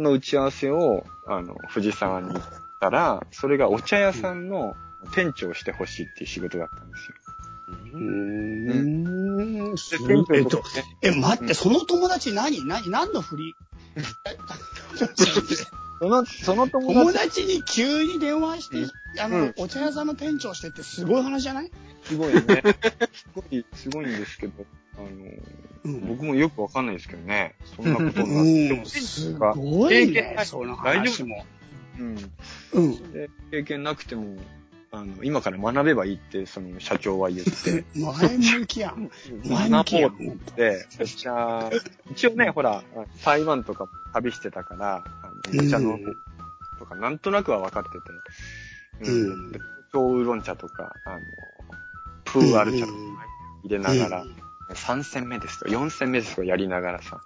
[0.00, 2.42] の打ち合わせを、あの、藤沢に行っ
[2.80, 4.74] たら、それがお茶屋さんの
[5.14, 7.14] 店長をしてほしいっていう仕事だったんですよ。
[7.94, 9.78] うーん。
[9.78, 10.62] すで店長えっと
[11.02, 12.66] え、待って、その友達何？
[12.66, 12.90] 何？
[12.90, 13.54] 何の振り？
[15.98, 21.70] その、その友友達、達に急に電話して、あの、うんお茶屋さんの店長してってすごい話じゃない？
[22.02, 22.42] すごいね。
[23.12, 24.64] すごい、すごいんですけど、
[24.98, 25.06] あの、
[25.84, 26.06] うん。
[26.08, 27.54] 僕もよくわかんないですけどね。
[27.76, 28.80] そんなことになって。
[28.80, 31.46] もすごいね、経その大丈話も。
[31.98, 32.32] うん。
[32.74, 33.12] うん。
[33.12, 34.36] で、経験なくても、
[34.96, 37.84] あの、今から学べばいいって、その社長は言って。
[37.94, 39.10] 前向きやん。
[39.44, 40.10] 前向学ぼうきやん。
[40.10, 41.70] と思って、お茶、
[42.10, 42.82] 一応ね、ほら、
[43.22, 45.04] 台湾とかも旅してたから、
[45.48, 45.98] お茶の
[46.78, 47.90] とかなんとなくは分かって
[49.04, 49.52] て、うん。
[49.52, 49.58] で
[49.92, 51.20] ウーロン茶とか、あの、
[52.24, 52.98] プーアル茶とか
[53.64, 54.24] 入れながら、
[54.70, 57.20] 3戦目ですと、4戦目ですとやりながらさ。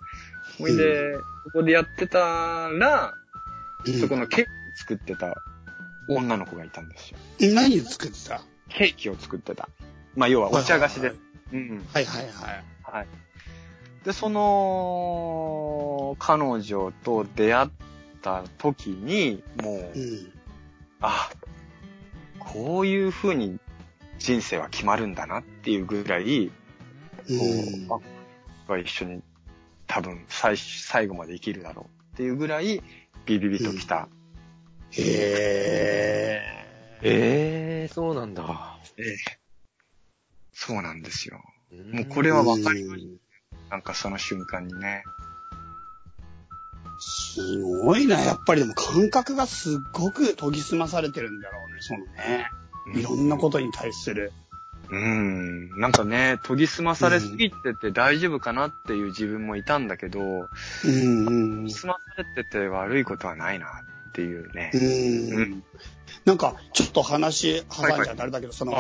[0.58, 3.14] ほいで、そこでやってたら、
[3.86, 4.00] うん。
[4.00, 5.34] そこのケーキ作ってた
[6.16, 7.18] 女の子がいたんですよ。
[7.54, 8.42] 何作ってた？
[8.68, 9.68] ケーキを作ってた。
[10.16, 11.12] まあ、要はお茶菓子で。
[11.52, 11.86] うん。
[11.92, 12.64] はいはいはい。
[12.82, 13.06] はい。
[14.04, 17.68] で、その、彼女と出会っ
[18.22, 20.32] た時に、もう、うん。
[21.00, 21.30] あ、
[22.38, 23.58] こういう風に
[24.18, 26.50] 人生は決まるんだなっていうぐらい、
[27.88, 28.02] こ
[28.68, 29.22] うんう、一緒に
[29.86, 32.82] 多分最最後まで生きるだろうっていうぐらい
[33.26, 34.08] ビビビときた。
[34.92, 36.42] へ
[37.02, 38.78] ええー、そうなんだ。
[38.96, 39.16] ええ
[40.52, 41.40] そうなんですよ。
[41.92, 42.34] ももうこれー。
[42.34, 43.00] はわかります。
[43.02, 43.16] うん
[43.70, 45.04] なんかその瞬間にね。
[46.98, 48.20] すごいな。
[48.20, 51.80] やっぱりでも感覚がすっごく研ぎ澄まされてるんだろうね。
[51.80, 52.50] そのね。
[52.94, 54.32] いろんなことに対する。
[54.90, 55.80] うん。
[55.80, 63.66] なんかね、研ぎ澄まされすぎてて大丈夫かなっていう自分もいたんだけど、うんうん研ぎ澄まされてて悪いことはないな
[64.20, 64.70] っていうね。
[64.74, 65.40] うん。
[65.40, 65.64] うん。
[66.24, 68.72] なんか、ちょっと話挟んじゃあれだけど、その、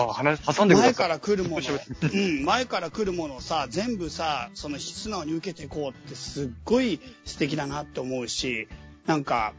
[0.76, 0.94] 前。
[0.94, 8.68] から来るもの どうん、前から来るものをさ、全部さ、その素直に受けていこうってすっごい素敵だなって思うし、
[9.06, 9.54] なんか、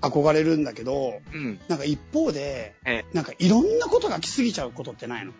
[0.00, 1.60] 憧れるんだけど、うん。
[1.68, 5.32] なんか一方でええ、なんかいろんなことが来すぎちゃうことってないの？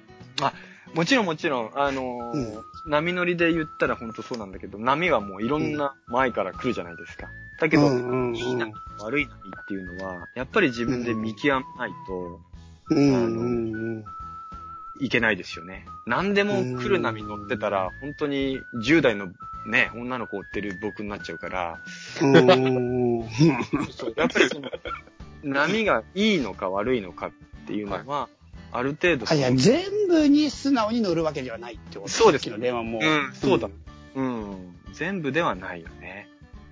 [0.95, 7.29] もちろんもちろん、あのー波乗りで言ったら本当そうなんだけど、波はもういろんな前から来るじゃないですか。
[7.59, 12.41] だけど、うんうんいい波、悪い波っていうのは、やっぱり自分で見極めないと
[12.91, 14.05] うんうんうん。
[15.01, 15.87] いけないですよね。
[16.07, 19.29] 何でも来る波乗ってたら、本当に10代の
[19.67, 21.79] ね、女の子を追ってる僕になっちゃうから、
[22.21, 22.43] や
[24.27, 24.71] っぱりその、
[25.45, 27.31] 波がいいのか悪いのかっ
[27.67, 28.29] ていうのは、
[28.73, 32.99] ある程度あ、いや、全部に素直に乗るわけではないってことそうですさっきの電話も。
[33.01, 33.05] う。
[33.05, 33.69] んそうだ。
[34.15, 36.29] うん、全部ではないよね。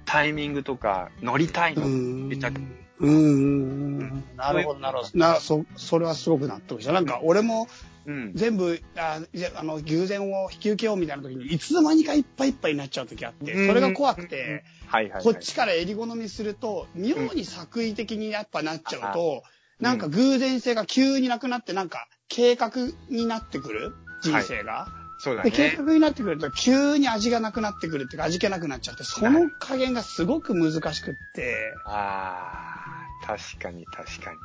[0.06, 1.86] タイミングとか、乗りたいの。
[1.86, 2.60] うんめちゃく
[2.98, 4.24] うんうん。
[4.36, 5.18] なるほど、なるほど。
[5.18, 6.92] な、そ、それはすごく納得した。
[6.92, 7.68] なんか、俺も
[8.06, 8.32] うん。
[8.34, 9.20] 全部、あ、
[9.56, 15.24] あの、偶然を引き受けようみたいな時に、いつの間にかいっぱいいっぱいになっちゃう時あって、うんそれが怖くて、はいはい、はい。
[15.24, 22.70] こっちから襟好みすると、妙に作為的にやっぱなっちゃうと、うんなんか偶然性が急になくなって、なんか計画
[23.10, 24.88] になってくる人生が。
[25.18, 25.74] そうだで、計ね。
[25.78, 34.38] 画になってくると、急に味がなくなってくるっていうか、味気なくなっちゃって、その加減がすごく難しくって、ああ、確かに確かに。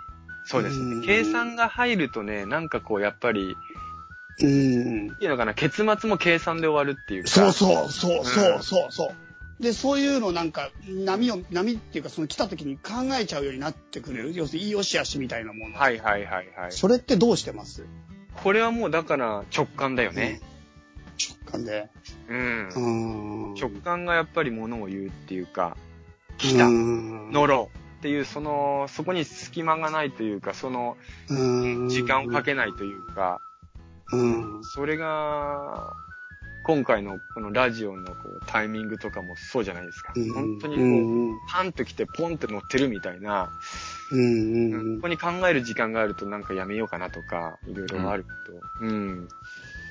[0.46, 1.06] そうですうんね。
[1.06, 3.56] 計算が入るとね、なんかこう、やっぱり、
[4.42, 5.08] うん。
[5.20, 7.30] いいのかな、結末も計算で終わるっていうか。
[7.30, 9.14] そうそう、そう、そうう、んそう、そ
[9.60, 9.64] う。
[9.64, 14.34] で、そういうのなんか、波を、波っていうか、その来た時に考えちゃうようになってくれる。
[14.34, 15.78] 要するに、良し悪しみたいなもの。
[15.78, 16.72] はいはいはいはい。
[16.72, 17.86] それってどうしてます？
[18.44, 20.40] これはもうだから直感だよね。
[21.30, 21.90] 直感で。
[22.30, 22.70] うん。
[23.50, 23.54] うん。
[23.56, 25.78] 直感がやっぱりものを言うっていうか、
[26.38, 27.32] 来来た、うん。
[27.32, 30.98] 乗ろうっていう、その、そこに隙間がないというか、その、
[31.30, 31.90] うん。
[31.90, 33.42] 時間をかけないというか、
[34.12, 34.64] うん。
[34.64, 35.94] それが、
[36.64, 40.14] 今回のこのラジオのこうタイミングとかもそうじゃないですか。
[40.16, 41.40] うん本当にうこう、ん。
[41.50, 43.50] パンと来てポンって乗ってるみたいな、
[44.12, 44.74] うん。
[44.74, 48.26] うんここに考える時間があるとなんかやめようかなとか、いろいろある
[48.80, 48.86] と。
[48.86, 49.28] うん。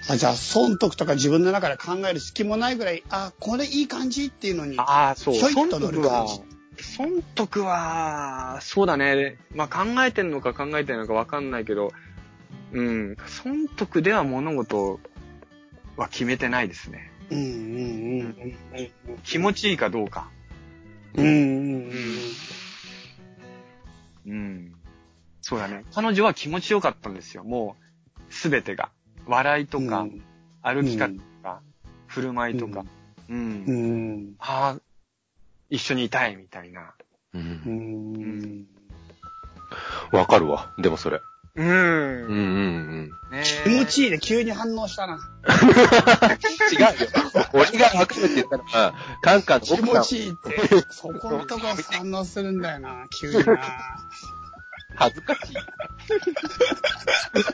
[0.09, 4.79] あじゃあ、損得とか自分の中で考える隙もないぐらい、あ、これいい感じっていうのに。
[4.79, 5.35] ああ、そう。
[5.35, 6.45] ひょいっ損と乗る得は感
[6.79, 9.39] じ、損得は、そうだね。
[9.55, 11.93] まあ考えてんのか考えてないのかわかんないけど、
[12.73, 13.17] うん。
[13.27, 15.01] 損得では物事
[15.97, 17.13] は決めてないですね。
[17.31, 18.91] うんうんうん
[19.23, 20.31] 気持ちいいかどうか。
[21.15, 21.27] うん。
[21.27, 21.93] うんうん
[24.27, 24.75] うん。
[25.43, 25.85] そうだね。
[25.93, 27.45] 彼女は気持ちよかったんですよ。
[27.45, 27.77] も
[28.29, 28.91] う、すべてが。
[29.27, 30.23] 笑いとか、うん
[30.63, 31.63] 歩き方とか、
[32.07, 32.85] 振る舞いとか。
[33.29, 33.65] うん。
[33.67, 34.35] うん。
[34.39, 34.81] ああ、
[35.71, 36.93] 一緒にいたいみたいな。
[37.33, 37.39] う。
[37.39, 38.67] うんん。
[40.13, 40.75] わかるわ。
[40.79, 41.21] でもそれ。
[41.57, 41.67] うん。
[41.67, 42.37] うんうんう
[43.03, 43.11] ん。
[43.33, 45.19] ね気持ちいいで急に反応したな。
[46.73, 46.89] 違うよ。
[47.55, 50.85] 俺がわかるって言ったのは、カンカンの気持ちいいって。
[50.91, 53.59] そこのとこ反応するんだよな、急にな。
[54.95, 55.55] 恥ずかしい。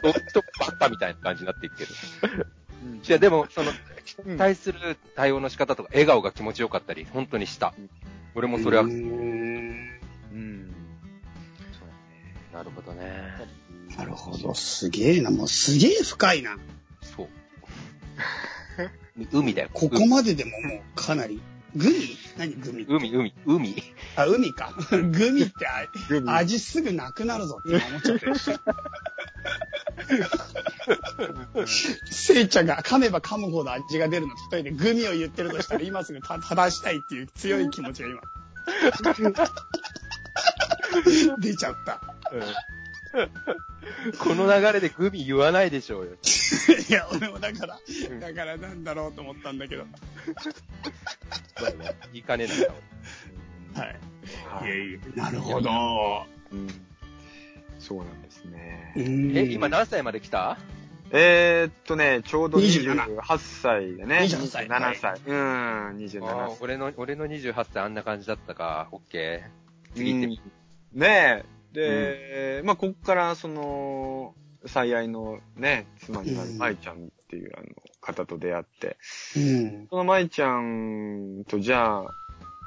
[0.03, 1.93] ほんとバカみたいな感じになっていくけど。
[3.09, 3.73] いや、でも、その、
[4.39, 7.75] 対する対応の仕方とか、笑顔が気持ちよかったり、本当にした。
[8.35, 10.69] 俺もそれは、うそうんうん。
[12.53, 13.57] なるほどね。
[13.97, 16.57] なるほど、すげえな、もうすげえ深いな。
[17.01, 17.29] そう。
[19.33, 19.71] 海だよ。
[19.73, 21.41] ここまででももうかなり。
[21.77, 22.17] グミ？
[22.37, 22.87] 何グミ？
[22.89, 23.83] 海、海、海。
[24.17, 24.73] あ、海か。
[24.91, 25.67] グミって
[26.27, 28.35] 味すぐなくなるぞって今思っちゃってる。
[32.11, 38.21] せいちゃんが噛めば噛むほど味が出るの例えでグミを言ってるとしたら今すぐた正したいっていう強い気持ちが今。
[41.39, 42.01] 出ちゃった。
[44.19, 46.13] この流れでグミ言わないでしょうよ。
[46.89, 47.79] いや、俺もだから、
[48.21, 49.85] だからなんだろうと思ったんだけど。
[52.13, 52.47] いいかね
[53.75, 53.83] えな。
[53.83, 53.97] はい。
[54.49, 56.27] はいやいやなるほど。
[56.53, 56.87] うん
[57.79, 58.93] そうなんですね。
[58.97, 60.59] うんえ、今何歳まで来た？
[61.13, 64.19] えー、っとね、ちょうど27 28歳でね。
[64.23, 65.21] 28歳27歳。
[65.25, 66.57] うん、27歳。
[66.61, 68.89] 俺の、俺の28歳あんな感じだったか。
[68.91, 69.97] オッケー。
[69.97, 70.41] 次行ってみ。
[70.95, 71.56] ねえ。
[71.73, 74.35] で、まあ、こっから、その、
[74.67, 76.99] 最愛のね、妻になるうん舞ちゃんっ
[77.29, 77.67] ていうあの
[78.01, 78.97] 方と出会って、
[79.37, 79.87] うん。
[79.89, 82.05] その舞ちゃんとじゃあ、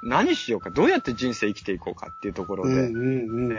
[0.02, 3.56] 何しようか、どうやって人生生きていこうかっていうところで、うんうんうんね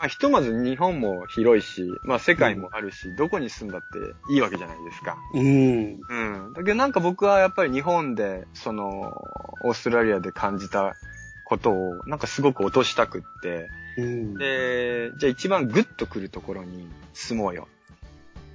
[0.00, 5.16] まあ、ひとまず日本も広いし、まあ世界もあるし、どこに住んだっていいわけじゃないですか。
[5.34, 6.00] うん。
[6.08, 6.52] うん。
[6.52, 9.22] だけどなんか僕はやっぱり日本で、その、
[9.62, 10.96] オーストラリアで感じた
[11.44, 14.34] ことを、なんかすごく落としたくって、うん。
[14.34, 17.68] で、じゃあ一番グッと来るところに住もうよ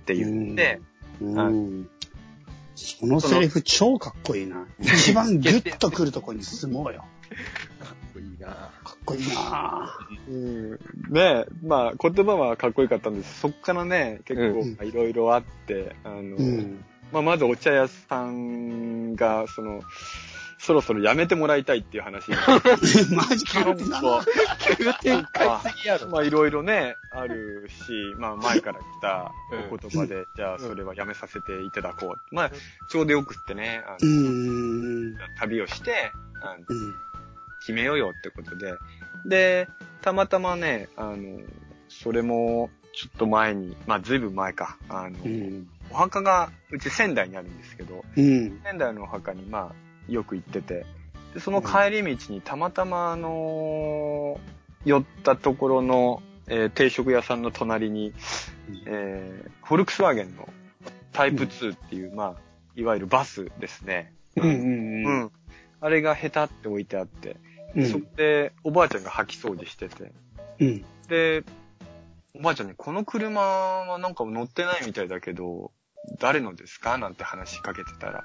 [0.01, 0.81] って言って、
[1.21, 1.89] うん。
[2.75, 4.65] そのセリフ超かっこいいな。
[4.79, 7.03] 一番グッとくるとこに住もうよ。
[7.79, 9.97] かっこいいなかっこいいな
[10.27, 10.71] うん、
[11.09, 13.41] ねまあ言葉はかっこよかったんです。
[13.41, 16.83] そっからね、結構いろいろあって、あの、うん。
[17.11, 19.81] まあまずお茶屋さんが、その、
[20.59, 22.69] そろそろ辞めてもらいたいっていう話になって
[23.15, 23.63] マジか。
[24.59, 26.09] 急展開すぎやろ。
[26.09, 29.31] まあいろいろね、あるし、まあ前から来た
[29.71, 32.35] お言葉で、じゃあそれはやめさせていただこう。
[32.35, 32.51] まあ、
[32.89, 34.29] ちょうどよくってね、あうの
[35.13, 35.17] ん。
[35.39, 36.95] 旅をして、あのうん。
[37.61, 38.75] 決めようよってことで。
[39.25, 39.69] で、
[40.01, 41.39] たまたまね、あの、
[41.87, 45.67] それも、ちょっと前に、まあずいぶん前か、あの、うん。
[45.89, 48.61] お墓が、うち仙台にあるんですけど、うん。
[48.63, 50.85] 仙台のお墓にまあ、よく行ってて、
[51.33, 54.39] で、その帰り道にたまたまあの
[54.85, 58.13] 寄ったところの、えー定食屋さんの隣に、
[58.85, 60.49] えーフォルクスワーゲンの
[61.11, 62.41] タイプ2っていう、まあ、
[62.75, 64.13] いわゆるバスですね。
[64.35, 64.43] うん。
[64.43, 64.49] うん。
[64.49, 65.19] ううん。
[65.25, 65.31] ん。
[65.81, 67.37] あれがヘタって置いてあって、
[67.75, 67.85] うん。
[67.85, 70.11] そこでおばあちゃんが掃き掃除してて、
[70.59, 70.85] うん。
[71.07, 71.43] で、
[72.35, 75.71] おばあちゃんにこの車はなんか乗ってないみたいだけど、
[76.19, 76.97] 誰のですか？
[76.97, 78.23] なんて話しかけてたら、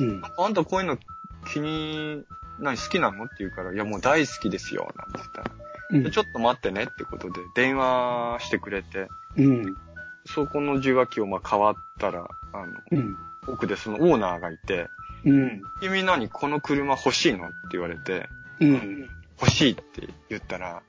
[0.00, 0.22] うん。
[0.38, 0.98] あんたこういうの
[1.46, 2.24] 気に、
[2.58, 3.24] 何好きなの？
[3.24, 5.50] って言うから、いやもう大好きですよ、なんて言ったら、
[5.90, 9.76] うんでちょっと待ってねってことで電話してくれて、うん。
[10.24, 13.16] そこの受話器をまあ変わったら、あの、うん。
[13.48, 14.88] 奥でそのオーナーがいて、
[15.24, 15.62] うん。
[15.80, 17.46] 君何この車欲しいの？
[17.46, 18.28] って言われて、
[18.60, 19.08] うん。
[19.40, 20.82] 欲しいって言ったら、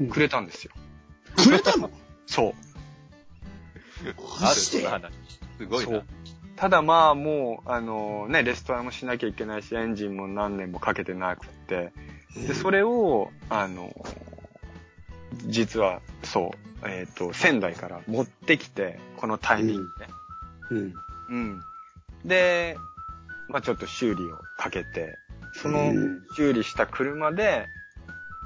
[0.00, 0.72] うんくれたんですよ。
[1.36, 1.90] くれたの？
[2.26, 2.54] そう。
[4.40, 4.54] ある。
[4.54, 4.80] す
[5.68, 6.02] ごいな。
[6.58, 11.92] ただまあもう、あのね、レストランもしなきゃいけないし、エンジンも何年もかけてなくって、
[12.34, 13.94] で、それを、あの、
[15.46, 16.50] 実は、そ
[16.82, 20.06] う、えっ、と、仙台から持ってきて、このタイミングで。
[20.70, 20.94] うん。
[21.28, 21.60] うん。
[22.24, 22.76] で、
[23.48, 25.16] まあちょっと修理をかけて、
[25.62, 27.66] そのうん修理した車で、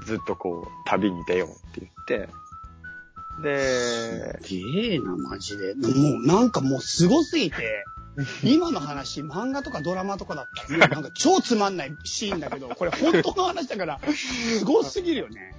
[0.05, 2.29] ずっとこう、旅に出ようって言って、
[3.41, 5.73] で、げえな、マジで。
[5.73, 5.89] も
[6.23, 7.83] う、なんかもうすごすぎて、
[8.43, 15.53] 今の話、漫画とかドラマとかだったら、 なんか超つまんないシーンだけど、これ本当の話だから、すごすぎるよね。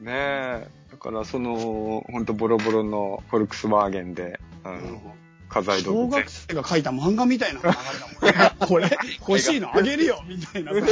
[0.00, 5.16] ねえ、だからその、ほんとボロボロのフォルクスワーゲンで、あの、
[5.48, 7.78] 家財道小具全学生が書いた漫画みたいな流れだ
[8.20, 8.66] もんね。
[8.66, 10.78] これ、欲しいのあげるよみたいなさ。
[10.78, 10.86] ね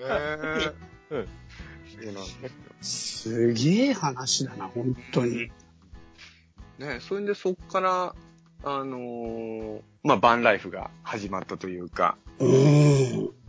[0.00, 0.74] え。
[1.10, 1.28] うん。
[2.80, 5.50] すげえ話だな、本当に。
[6.78, 8.14] ねそれでそっから、
[8.64, 12.16] あのーまあ、バンライフが始まったというか。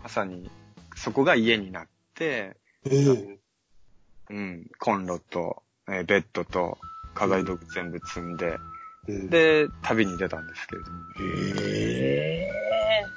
[0.01, 0.49] まさに、
[0.95, 3.39] そこが家になって、うん。
[4.29, 6.77] うん、コンロと、えーベッドと、
[7.13, 8.57] 家財道具全部積んで、
[9.07, 10.97] うん、で、旅に出たんですけれども。
[11.19, 12.51] へえ。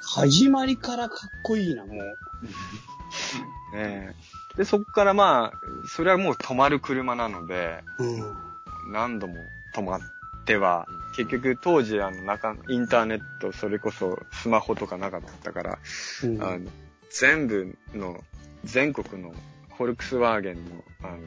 [0.01, 3.75] 始まりからかっこいいな、もう。
[3.75, 4.15] ね
[4.55, 8.91] で、そこからまあ、それはもう止まる車なので、うん。
[8.91, 9.35] 何度も
[9.75, 9.99] 止まっ
[10.47, 15.79] ては、結局当時あの中、インターネット、それこそスマホとかなかったから、
[16.23, 16.69] うんあの
[17.09, 18.21] 全部の、
[18.65, 19.33] 全国の
[19.77, 20.61] フォルクスワーゲンの、
[21.03, 21.17] あの、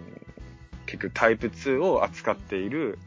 [0.87, 2.99] 結局タイプ2を扱っている、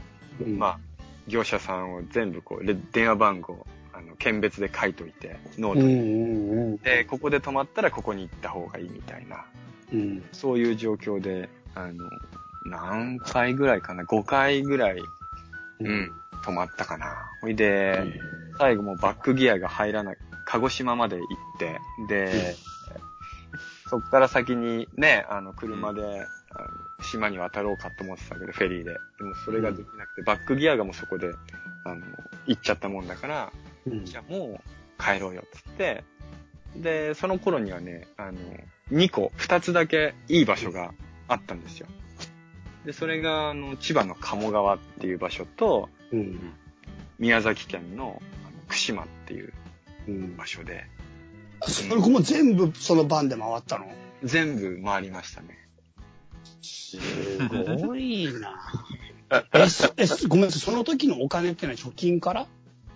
[0.41, 0.79] うんまあ、
[1.27, 5.93] 業者さんを全部こう、レ電話番号、あの、県別で書いといて、ノートに。
[5.93, 6.77] うんうんうん。
[6.77, 9.45] で、ここで止まったらここに行った方がいいみたいな、
[9.93, 10.23] うん。
[10.31, 11.93] そういう状況で、あの、
[12.65, 14.99] 何回ぐらいかな ?5 回ぐらい、
[15.83, 16.11] うん、
[16.43, 17.31] 止まったかな。
[17.41, 18.03] ほいで、
[18.57, 21.27] 最後もうバックギアが入らない、鹿児島まで行っ
[21.59, 22.55] て、で、
[23.89, 26.01] そっから先にね、あの、車で、
[26.55, 26.67] あの
[27.03, 28.93] 島に渡ろうかと思ってたけど、フェリーで。
[28.93, 31.31] でもそれができなくて、バックギアがもうそこで、
[31.85, 32.01] あの、
[32.47, 33.51] 行っちゃったもんだから、
[33.85, 36.03] うんじゃあもう帰ろうよっつって、
[36.75, 38.39] で、その頃にはね、あの、
[38.91, 40.93] 2個、2つだけいい場所が
[41.27, 41.87] あったんですよ。
[42.85, 46.53] で、それが、あの、千葉の鴨川っていう場所と、うん。
[47.19, 48.21] 宮崎県の
[48.67, 49.53] 串間っていう
[50.07, 50.35] うん。
[50.35, 50.85] 場所で、
[51.67, 53.85] それも全部その番で回ったの？
[54.23, 55.57] 全部回りましたね。
[56.61, 56.97] す
[57.47, 58.59] ごいな
[59.53, 62.47] え、そえ、そごめんなさい、その時のお金ってのは貯金から？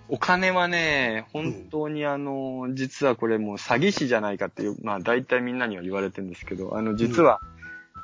[0.09, 7.41] お金はね、本当にあの、実はこれもう詐欺師じゃないかっていう、まあ大体みんなには言われてるんですけど、あの、実は、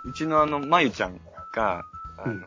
[0.06, 1.20] うちのあの、まゆちゃん
[1.54, 1.86] が、
[2.18, 2.46] あの、うん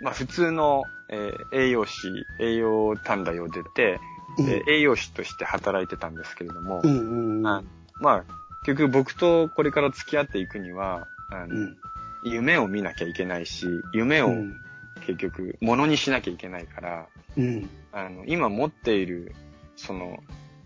[0.00, 4.00] まあ普通の、えー栄養士、栄養短大を出て、
[4.36, 7.46] で栄養士として働いてたんですけれども、うんうんうん。
[7.46, 7.62] あ
[8.00, 8.24] まあ、
[8.64, 11.76] 結局僕とこれから付き合っていくには、あのうん。
[12.24, 14.60] 夢を見なきゃいけないし、夢をうん。
[15.06, 17.68] 結局、ものにしなきゃいけないから、うん。
[17.92, 19.34] あの、今持っている、
[19.76, 20.18] その、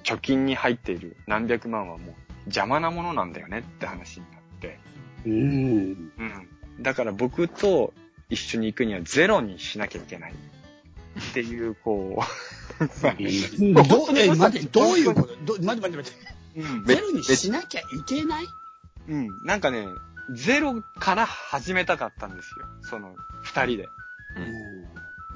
[0.05, 2.15] 貯金に入っている何百万はもう
[2.47, 4.79] 邪魔なものなんだよねって話になって。
[5.27, 5.33] うん。
[5.33, 6.49] うん。
[6.81, 7.93] だから僕と
[8.31, 10.33] 一緒に行くにはゼロにしなきゃいけない。
[10.33, 12.23] っていう、こ
[12.79, 13.09] ど
[14.17, 15.59] え、待って、どういうこと？
[15.59, 16.61] ど待って待って待って。
[16.61, 18.47] う、うんゼロにしなきゃいけない？
[19.09, 19.29] うん。
[19.45, 19.87] なんかね、
[20.33, 22.67] ゼロから始めたかったんですよ。
[22.91, 23.89] その、二人で。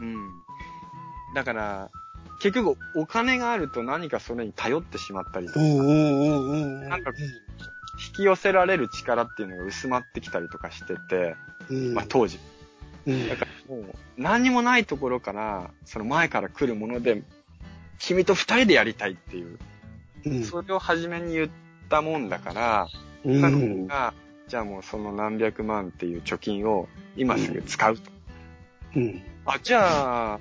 [0.01, 0.29] うん。
[1.35, 1.91] だから、
[2.41, 6.89] 結局、お金があると何かそれに頼ってしまったりとか、うんうんうんうん。
[6.89, 7.13] なんか
[7.99, 11.37] 引き寄せられる力っていうのが薄まってきたりとかしてて、
[11.69, 12.39] うん、まあ当時。
[13.07, 13.29] うん。
[13.29, 17.23] だからもう、何にもないところから、その前から来るもので、
[17.99, 19.59] 君と二人でやりたいっていう、
[20.25, 20.45] うん。
[20.45, 21.49] それを初めに言っ
[21.89, 22.89] たもんだから、
[23.25, 23.87] うん。
[23.87, 24.15] が、
[24.49, 28.11] じゃあもうその何百万っていう貯金を今すぐ使うと。
[28.97, 30.39] うんあ、じゃあ、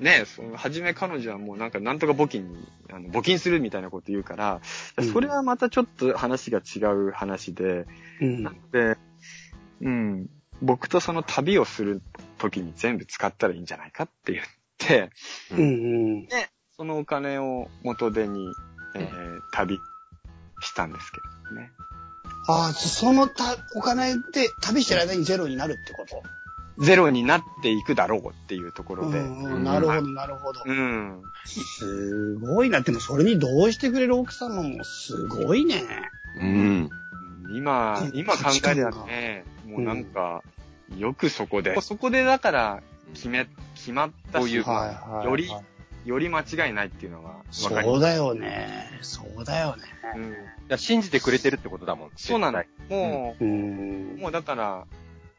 [0.00, 4.60] ね、その、初め彼女はもうなんかなんとか募金に、あの、募金するみたいなこと言うから、
[4.96, 5.12] うん。
[5.12, 7.86] それはまたちょっと話が違う話で、
[8.20, 8.42] うん。
[8.42, 8.98] なので、
[9.80, 10.26] うん、
[10.62, 12.02] 僕とその旅をする
[12.38, 14.44] 時に全部使ったらいいんじゃないかって言っ
[14.78, 15.10] て、
[15.52, 15.62] うんう
[16.22, 16.26] ん。
[16.26, 18.46] で、そのお金を元手に、
[18.96, 19.78] えー旅
[20.60, 21.18] したんですけ
[21.50, 21.70] どね。
[22.48, 26.22] ああ、そのたお金で旅してる間にゼロになるってこと？
[26.78, 30.60] ゼロになっていくだろうっていうところで、うんうんなるほど、なるほど。
[30.64, 31.22] うん。
[31.44, 32.80] すごいな。
[32.80, 35.82] でもそれにどうしてくれる奥様もすごいね。
[36.40, 36.90] うん。
[37.54, 40.42] 今うん、今考えりゃね、もうなんか、
[40.96, 45.26] よくそこで、そこでだから、決め、決まったし、こういうはいはい。
[45.26, 45.48] より
[46.04, 47.98] より間違いないっていうのはそ分かります。
[47.98, 48.98] うだよね。
[49.00, 49.82] そうだよね。
[50.16, 50.34] うんい
[50.68, 52.10] や信じてくれてるってことだもん。
[52.16, 52.68] そうなんだ絶。
[52.88, 54.20] もうんう、。
[54.20, 54.84] もうだから、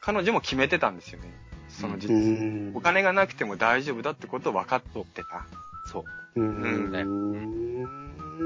[0.06, 1.34] 彼女も決めてたんですよね。
[1.68, 2.14] その時う期。
[2.14, 5.28] んお金がなくても大丈夫だってことを分かっとってた。
[5.30, 6.42] 対そう。
[6.42, 7.88] うん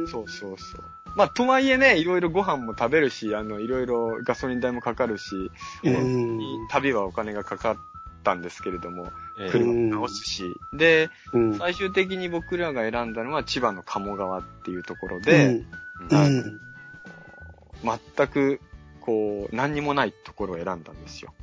[0.07, 0.83] そうそうそう。
[1.17, 5.35] まあ、とはいえね、いろいろご飯も食べるし、あの、いろいろガソリン代もかかるし、
[5.83, 7.77] うん旅はお金がかかっ
[8.23, 10.43] たんですけれども、ええ車も直すし、
[10.73, 15.61] で、うん最終的に僕らが選んだのは千葉の鴨川っていうところで、
[17.83, 18.61] 全く、
[19.01, 21.33] こう、何にもないところを選んだんですよ。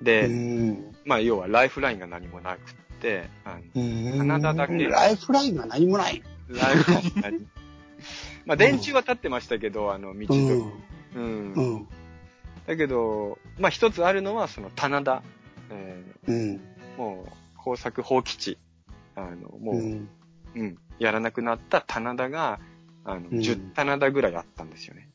[0.00, 6.22] うで、んまあ、要はライフラインが何もなくって、あのうん棚田だけライフラインが何もない。
[6.48, 7.46] ライフラインが何
[8.46, 10.50] まあ、電柱は立ってましたけど、あの、道沿い。
[10.52, 10.82] うん。
[11.16, 11.88] うんうん。
[12.66, 15.22] だけど、まあ、一つあるのは、その棚田。
[15.70, 16.36] えうん。
[16.36, 16.60] ー
[16.96, 18.58] もう、工作放棄地。
[19.16, 20.08] あの、もう、うん。
[20.54, 22.60] うん、やらなくなった棚田が、
[23.04, 25.08] あの、うん10棚田ぐらいあったんですよね。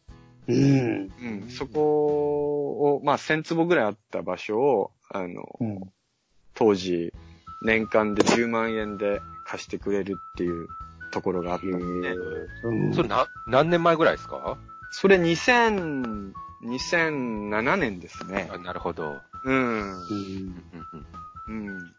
[0.47, 1.11] うん。
[1.21, 5.81] うん、そこを、まあ、1000坪ぐらいあった場所を、あの、うん。
[6.53, 7.13] 当時、
[7.63, 10.67] 年間で10万円で貸してくれるっていう
[11.11, 12.15] ところがあったんで、
[12.63, 14.57] うんそれな、何年前ぐらいですか？
[14.91, 16.33] それ2000、
[16.63, 18.49] 2007年ですね。
[18.51, 19.21] あなるほど。
[19.45, 19.55] うん。
[19.55, 20.55] うんうん
[21.47, 21.91] うんうん。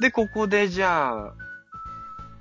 [0.00, 1.34] で、ここでじゃあ、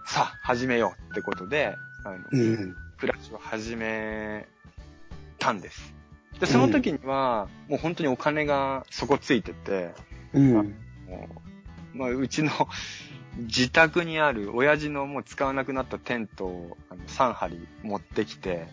[0.06, 2.76] さあ、始めようってことで、あの、うん。
[2.98, 4.48] 暮らしを始め
[5.46, 5.94] たんです。
[6.40, 9.92] で、その時には、もう本当にお金が底ついてて、
[10.34, 10.54] うん。
[10.54, 10.64] も
[11.94, 12.52] う、まあ、うちの
[13.38, 18.68] 自宅にある親父のもう使わなくなったテントをあの3針持ってきて、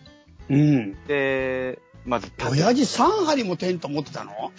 [0.49, 1.05] うん。
[1.05, 4.51] で、まず親父3針もテント持ってたの？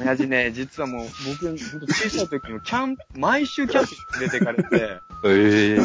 [0.00, 1.56] 親父ね、実はもう僕、
[1.92, 5.76] 小さい時もキャンプ、毎週キャンプに連れてかれて、 え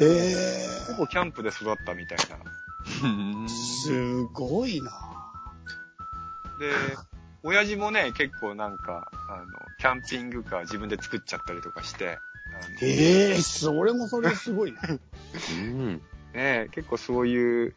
[0.00, 2.38] ええほぼキャンプで育ったみたいな。
[2.86, 4.90] えすごいな。
[6.58, 6.96] で、
[7.42, 9.46] 親父もね、結構なんか、あの、
[9.78, 12.18] キャンピングカー自分で作っちゃったりとかして、
[12.82, 14.78] ええそれもそれですごいね。
[15.50, 16.02] うん。
[16.34, 17.74] ね、結構そういう、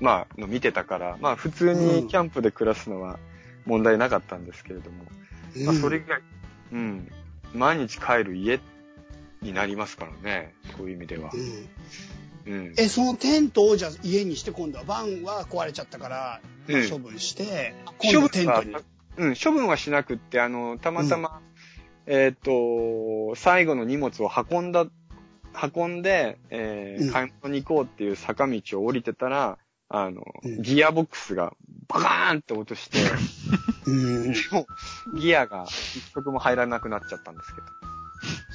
[0.00, 3.18] まあ、の見てたから、まあ普通にキャンプで暮らすのは
[3.66, 5.04] 問題なかったんですけれども、
[5.64, 6.20] まあそれが、
[6.72, 7.10] うん、
[7.52, 8.60] 毎日帰る家
[9.42, 11.36] になりますからね、そういう意味ではう。
[11.36, 11.68] ん。
[12.46, 12.74] うん。
[12.76, 18.76] え、そのテントをじゃあ家にして今度はバンは壊れちゃったから、まあうん処分して、今度テントに。
[19.16, 21.40] うん、処分はしなくって、あの、たまたま、
[22.06, 24.86] えっ、と、最後の荷物を運んだ、
[25.74, 31.54] 運んで、えーうん買い物に行こうっていう坂道を降りてたら、あの、うんギアボックスが
[31.88, 32.98] バカーンって落として、
[33.86, 34.34] うん。
[34.50, 34.66] も
[35.14, 37.66] うギアが一足も入らなくなっちゃったんですけど。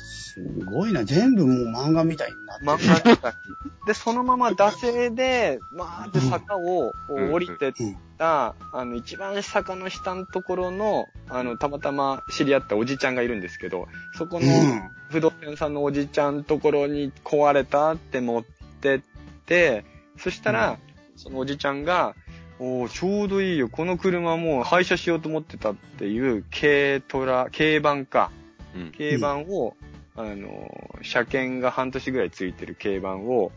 [0.10, 1.06] すごいな。
[1.06, 2.94] 全部もう漫画みたいになってる。
[2.94, 3.88] 漫画みたいに。
[3.88, 7.74] で、そのまま惰性で、まーって坂をこう降りてっ
[8.18, 13.88] た、あの、一番坂の下のところの、あの、たまたま知り合ったおじちゃんがいるんですけど、
[14.18, 14.82] そこのうん。
[15.10, 19.02] 不動産屋さんのおじちゃんところに壊れたって持ってっ
[19.46, 19.86] て、
[20.18, 20.78] そしたら、
[21.16, 22.16] そのおじちゃんが、
[22.60, 23.70] おーちょうどいいよ。
[23.70, 28.32] この車もう廃車しようと思ってたっていう軽トラ、軽バンか。
[28.76, 28.92] うん。
[28.92, 29.76] 軽バンを、
[30.20, 30.70] あの、
[31.02, 33.54] 車検が半年ぐらいついてる軽バンを、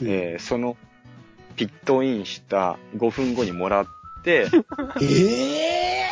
[0.00, 0.78] えーその、
[1.54, 3.86] ピットインした5分後にもらっ
[4.24, 4.46] て、
[5.02, 6.08] ええ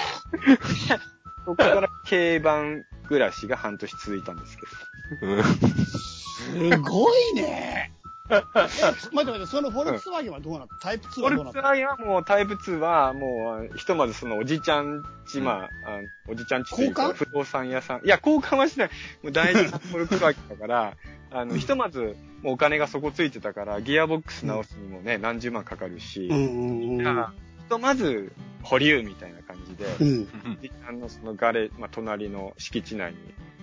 [1.46, 5.42] そこから軽バン暮らしが半年続いたんですけど。
[5.42, 7.95] すごいね。
[8.30, 10.76] 待って待って、そのフォルクスワーゲンはどうなった？
[10.88, 11.60] タイプ2フォルはどうなった？
[11.60, 18.04] クスワイはもうタイプ2はもう、ひとまずそのおじちゃんち、まあ、あおじちゃんちというか交不動産屋さん。
[18.04, 18.90] いや、交換はしない。
[19.22, 20.92] もう大事なフォルクスワーゲンだから、
[21.32, 27.02] あの、ひとまず、もうお金が底ついてたから、ギアボックス直すにもね、何十万かかるし、うんうんうん。
[27.02, 30.28] じゃあひとまず、保留みたいな感じで、うん。
[30.58, 33.18] おじちゃんのそのガレ、まあ、隣の敷地内に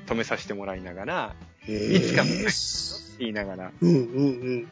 [0.05, 1.35] 止めさせてもらいながら、
[1.67, 2.23] いいつか
[3.19, 3.71] 言いながら。
[3.81, 4.29] うんうんう
[4.59, 4.71] ん。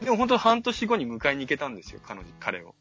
[0.00, 2.74] でも本当半年後に迎えに行けたんですよ、彼女、彼を。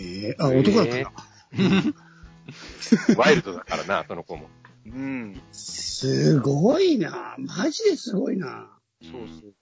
[0.00, 1.12] ええあ、男だったな。
[3.16, 4.48] ワイルドだからな、その子も。
[4.86, 5.40] うん。
[5.52, 7.36] すごいな。
[7.38, 8.68] マジですごいな。
[9.02, 9.54] そうそう。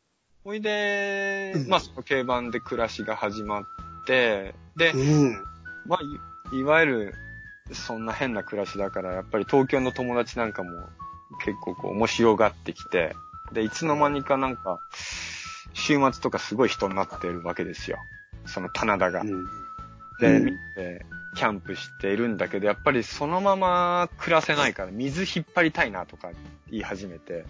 [0.44, 3.64] ほいで、うんまあその競馬で暮らしが始まっ
[4.08, 5.32] て、でう、ん。
[5.86, 6.00] まあ
[6.52, 7.14] い、いわゆる、
[7.72, 10.70] そんな変な暮らしだから、やっぱり東京の友達なんかも
[11.44, 13.14] 結構こう面白がってきて、
[13.52, 14.80] で、いつの間にかなんか、
[15.74, 17.98] 週末とかすごい人になってるわけですよ。
[18.46, 19.22] その棚田が。
[20.20, 21.04] で、うん見て、
[21.36, 26.30] キャンプしているんだけど、やっぱりそのまま暮らせないから、水引っ張りたいなとか
[26.70, 27.44] 言い始めて、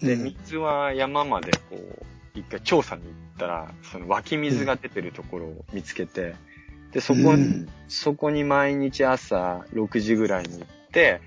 [0.00, 6.34] で、うん水は山までこう、一回調査に行ったら、その湧き水が出てるところを見つけて、
[6.92, 11.20] で、そこに、うんそこに毎日朝6時ぐらいに行って、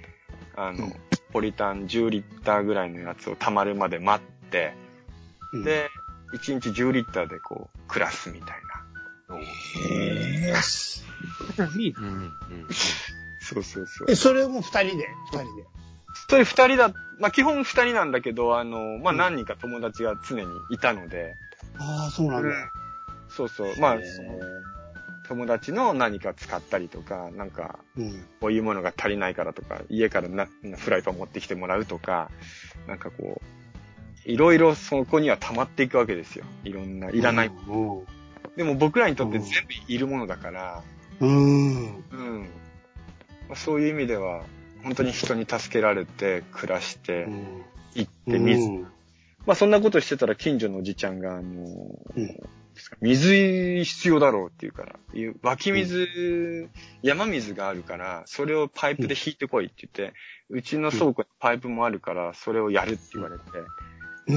[0.56, 0.94] あの、うん
[1.32, 4.74] ポリタン10リッターぐらいのやつを溜まるまで待って、
[5.54, 5.90] うん、で、
[6.34, 8.58] 1日10リッターでこう、暮らすみたい
[9.30, 9.40] な。
[9.40, 11.06] へえ、す
[11.58, 12.02] ごいな。
[12.02, 12.06] うん。
[12.06, 12.32] うん。
[13.40, 14.12] そうそうそう。
[14.12, 15.66] え、それも二人で、二人で。
[16.14, 16.90] それ二人だ、
[17.20, 21.36] まあ基本二人なんだけど、あの、まあうん何人か友達が常にいたので、
[21.78, 22.50] ああ、そうなんだ。
[23.30, 24.40] そうそう、まあ、へその
[25.28, 27.80] 友達の何か使ったりとか、なんか。
[28.42, 30.48] こういうものが足りないからとか、家からな
[30.78, 32.30] フライパン持ってきてもらうとか、
[32.88, 36.46] なんかこう、いろいろそこには溜まっていくわけですよ。
[36.64, 37.48] いろんな、いらない。
[37.48, 38.06] うん。
[38.58, 40.84] でも僕らにとって全部いるものだから、
[41.22, 41.96] うん。
[41.96, 42.50] うん。
[43.48, 44.44] まあそういう意味では、
[44.84, 47.28] 本当に人に助けられて、暮らして、
[47.96, 48.82] 行って、水うん。
[49.46, 51.42] まあそんなことしてたら近所のおじちゃんが、あの、
[52.16, 52.40] うん。
[53.02, 54.96] 水必要だろうって言うから、
[55.44, 56.70] 湧き水、
[57.04, 60.16] 山水があるから、それをパイプで引いてこいって言って、
[60.50, 63.44] うちの倉庫にパイプもあるから、それをやるって言われて、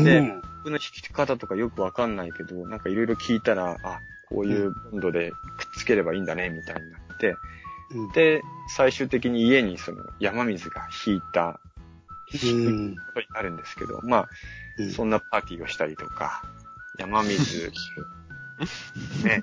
[0.04, 0.42] でうん。
[0.64, 5.36] 僕の引き方とかよくわかんないけど、なんかいろいろ聞いたら、あ、こういうボンドでくっ
[5.78, 7.36] つければいいんだね、みたいになって、
[7.90, 8.08] うん。
[8.12, 11.60] で、最終的に家にその山水が引いた、
[12.32, 12.96] うん。
[12.96, 14.28] ことになるんですけど、まあ、
[14.78, 14.90] うん。
[14.90, 16.42] そんなパーティーをしたりとか、
[16.98, 17.70] 山水、
[19.24, 19.42] ね、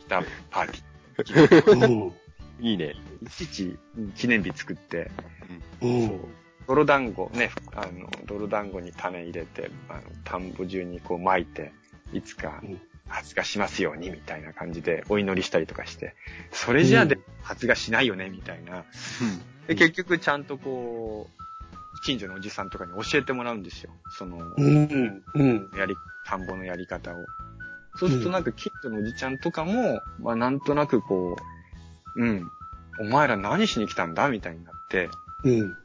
[0.00, 1.88] 来たパーティー。
[1.88, 2.12] うん。
[2.64, 2.94] いいね。
[3.22, 3.78] いちいち
[4.16, 5.10] 記念日作って、
[5.80, 6.20] うん。
[6.66, 11.72] 泥団子ね、あの、泥団子に種入れて、あの、田んぼ中にこう巻いて、
[12.12, 12.80] いつかうん
[13.10, 16.14] 発芽しますように、みたいな感じでお祈りしたりとかして、
[16.52, 17.22] それじゃあでうん。
[17.42, 18.84] 発芽しないよね、みたいな。
[19.66, 23.90] で、結局ちゃんとこう、近所のおじさんとかに教えてもらうんですよ。
[24.10, 25.22] その、うん。
[25.34, 25.70] うん。
[25.76, 25.94] やり、
[26.24, 27.16] 田んぼのやり方を。
[27.96, 31.36] そうするとなんか近所のおじちゃんとかも、まあなんとなくこ
[32.14, 32.50] う、うん、
[33.00, 35.08] お前ら何しに来たんだみたいになって、
[35.44, 35.76] うん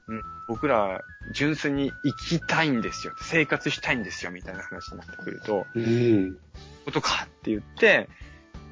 [0.48, 3.14] 僕ら純粋に生きたいんですよ。
[3.22, 4.32] 生活したいんですよ。
[4.32, 6.38] みたいな話になってくると、うん。
[6.86, 8.10] ことかって言って、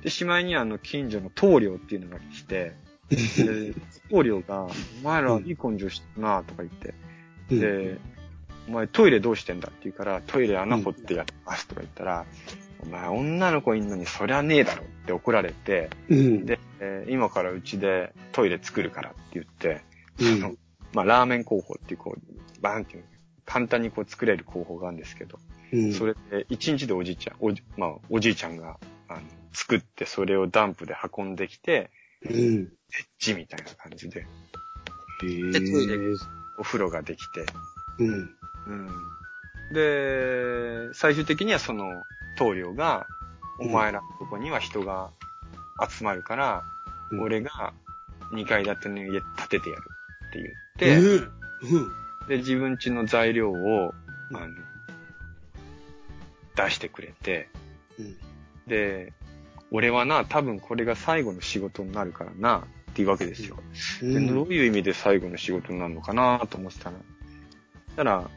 [0.04, 2.76] で、しまいにあの近所の棟梁っていうのが来て、
[3.10, 3.74] で、
[4.10, 4.70] 棟梁が、お
[5.04, 6.94] 前らいい根性してるなとか言って、
[7.50, 7.98] で、
[8.68, 9.70] お前トイレどうしてんだ？
[9.70, 12.26] って言うから、トイレ穴掘ってやってますとか言ったら、
[12.82, 16.46] お前女の子いんのにそりゃねえだろって怒られて、うん。
[16.46, 19.82] で、えー今からうちでトイレ作るからって言って、
[20.20, 20.58] うん
[20.94, 23.04] まあ、ラーメン工法っていうこう、バーンっていう、
[23.46, 25.40] 簡単にこう作れる工法があるんですけど、
[25.74, 25.94] うん。
[25.94, 28.78] それで一日でおじいちゃん、おじ、まあ、おじいちゃんが、
[29.10, 29.22] あの、
[29.54, 31.90] 作って、それをダンプで運んできて、
[32.24, 32.70] うん。
[33.20, 35.98] ジみたいな感じで、へでトイレえ
[36.60, 37.46] お風呂ができて、
[38.00, 38.36] うん。
[38.68, 39.74] うん。
[39.74, 41.90] で、最終的にはその、
[42.38, 43.08] 棟梁が、
[43.60, 45.12] お前らのとこには人が
[45.90, 46.64] 集まるから、
[47.12, 47.22] うん。
[47.22, 47.74] 俺が
[48.34, 49.82] 2階建ての家建ててやる
[50.30, 50.44] ってう。
[50.44, 50.63] 言って、ん
[51.62, 51.80] う
[52.26, 52.28] ん。
[52.28, 53.94] で、自分家の材料を、
[54.32, 54.38] うん。
[54.38, 54.54] あの、
[56.56, 57.50] 出してくれて、
[58.00, 58.18] うん。
[58.68, 59.14] で、
[59.72, 63.58] 俺はな、多分これが最後の仕事になるからな、っていうわけですよ。
[64.02, 66.96] でどういう意味で最後の仕事になるのかなと思ってたら、
[67.96, 68.30] たら、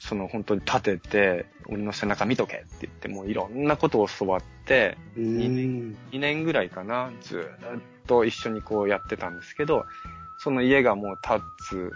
[0.00, 5.36] その本当に立てて、俺の背中見とけって言って、もういろんなことを教わって、うん。
[6.10, 9.86] 2年ぐらいかな、ずーっと一緒にこうやってたんですけど、
[10.42, 11.92] その家がもう立つ、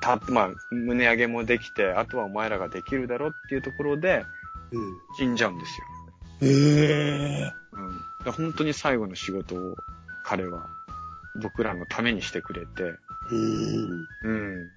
[0.00, 4.24] 立まあ、胸上げもできて、あとはお前らができるだろっていうところで
[4.72, 6.48] うん死んじゃうんですよ。
[6.48, 8.32] へえうん。
[8.32, 9.76] 本当に最後の仕事を
[10.24, 10.68] 彼は
[11.42, 12.82] 僕らのためにしてくれて、
[13.30, 14.70] うんうん。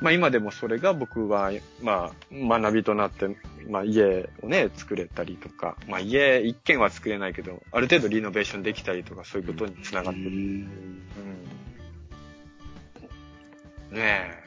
[0.00, 1.50] まあ今でもそれが僕は、
[1.82, 3.36] まあ学びとなって、
[3.68, 10.26] まあ家をね、作れたりとか、まあ家一軒は作れないけど、ある程度リノベーションできたりとかそういうことにつながってる。
[10.28, 11.00] うん。
[13.96, 14.46] ね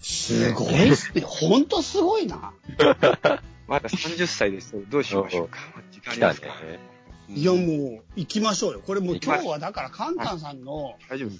[0.00, 1.22] すごいっすね。
[1.22, 2.52] ほんとすごいな。
[2.78, 2.84] え。
[3.66, 4.82] まだ30歳ですよ。
[4.88, 5.58] どうしましょうか。
[5.90, 6.88] 時間あ来たねりますか。
[7.30, 8.80] いやもう、行きましょうよ。
[8.80, 11.36] これもう今日はだから、カンタンさんの、大丈夫で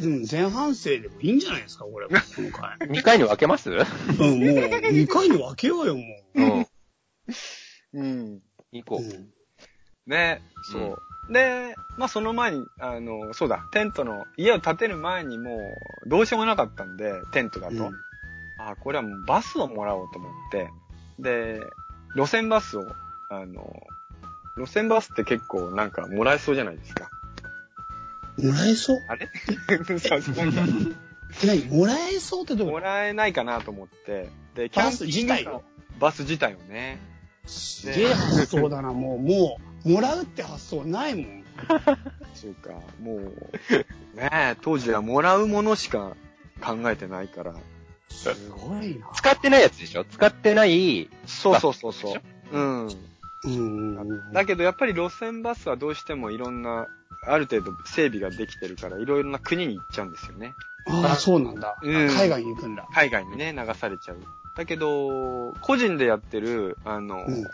[0.00, 0.08] す。
[0.08, 2.06] うん、前半生でもいいんじゃないですか、これ。
[2.06, 2.76] この回。
[2.78, 3.68] 2回に分けます？
[3.70, 6.02] うん、もう、2回に分けようよ、も
[6.34, 6.66] うん。
[7.92, 8.42] うん。
[8.72, 9.02] 行こう。
[9.02, 9.30] う。
[10.06, 10.98] ね、そう。
[11.30, 15.56] で、まあその前に、あの、そうだ、テントの、家を建てる前にも
[16.04, 17.74] う、どうしようもなかったんで、テントだと。
[17.74, 17.94] うん。
[18.58, 20.70] あ、これはもうバスをもらおうと思って、
[21.18, 21.60] で、
[22.14, 22.86] 路線バスを、
[23.28, 23.82] あの、
[24.56, 27.10] 路線バスって結構なんかもらえそうじゃないですか。
[28.38, 29.02] もらえそう？
[29.08, 29.28] あれ？
[29.98, 30.60] そうそうなんか
[31.42, 31.64] え、何？
[31.66, 35.60] もらえそうってどうもらえないかなと思って、で、キャンピングカー
[35.98, 36.98] バス自体をね。
[37.44, 41.44] とすげえ発想だな、もう、もう、もらうって発想ないもん。
[42.34, 42.70] そうか、
[43.00, 43.20] もう、
[44.16, 46.16] ねえ、当時はもらうものしか
[46.60, 47.54] 考えてないから。
[48.10, 49.10] すごいな。
[49.14, 50.04] 使ってないやつでしょ？
[50.04, 52.22] 使ってない、そうそうそうそう。
[52.52, 52.88] うん。
[53.44, 54.32] うん。
[54.32, 56.86] だけどやっぱり路線バスはどうしてもいろんな、
[57.26, 60.54] ある程度整備ができてるから、いろいろな国に行っちゃうんですよね。
[60.88, 61.76] ああ、そうなんだ。
[61.82, 62.86] うん海外に行くんだ。
[62.92, 64.18] 海外にね、流されちゃう。
[64.56, 67.44] だけど、個人でやってる、あの、うん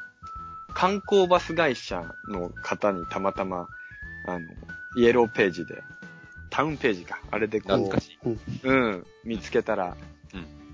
[0.75, 3.69] 観光バス会社の方にたまたま、
[4.27, 4.41] あの、
[4.97, 5.83] イエローページで、
[6.51, 8.19] タウンページか、あれでこ懐かしい。
[8.29, 9.97] う、うん、見つけたら、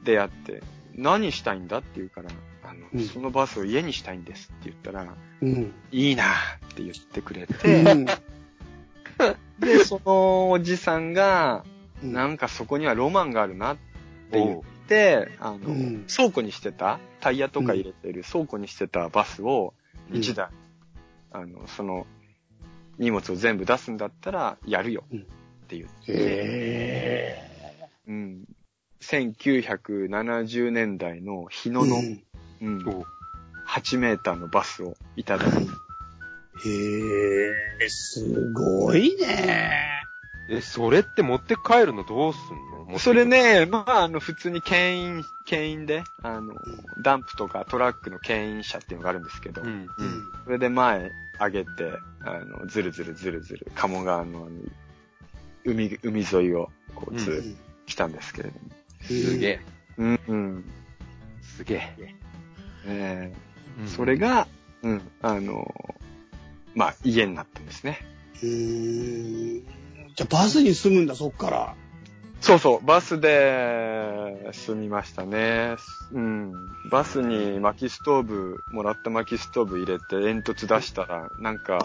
[0.05, 0.63] 出会って、
[0.95, 2.31] 何したいんだって言うから、
[2.65, 5.73] あの、うんそのバスを家にしたいんですって言ったら、うん。
[5.93, 6.27] いいなっ
[6.75, 8.05] て言ってくれうて、ん。
[9.59, 11.79] で、そのおじさんが、うん
[12.13, 13.77] なんかそこにはロマンがあるなっ
[14.31, 19.75] て言って、あの、うん倉庫にしてた、タイヤとか入れてる倉庫にしてたバスを
[20.11, 20.21] うん。
[20.21, 20.49] 1台
[21.31, 22.07] あの、その、
[22.99, 25.05] 荷物を全部出すんだったら、やるよ。
[25.13, 27.49] って言って、へ
[28.09, 28.45] うん。
[29.01, 32.25] 1970年代の日野の、うん。
[32.61, 33.05] うん。
[33.67, 35.69] 8メーターのバスをいただき、
[36.67, 36.71] へ
[37.81, 39.98] え、すごいね。
[40.51, 42.99] え、それって持って帰るのどうすんの？
[42.99, 46.55] それ、ね、まあ、あの、普通に牽引、牽引で、あの、
[47.03, 49.69] ダンプとかトラックの牽引車っていうのがあるんですけど、うん、
[49.99, 50.33] うん。
[50.45, 54.51] それで前上げて、あの、ずるずるずるずる、鴨川のあの
[55.65, 58.61] 海、海沿いを、こう、ず来たんですけれども。
[59.03, 59.61] すげえ。
[59.99, 60.65] うん、うん。
[61.43, 62.15] すげえ。
[62.87, 63.33] え
[63.81, 64.49] うんそれ、が、
[64.83, 65.75] うん、あの、
[66.75, 67.99] まあ、家になったんですね。
[68.43, 69.78] うーん。
[70.19, 71.77] じゃあバスに住むんだ、そっから。
[72.41, 75.77] そうそう、バスで住みましたね。
[76.13, 76.53] うん。
[76.91, 81.79] バスに薪ストーブ、もらった薪ストーブ入れて煙突出したら、なんか、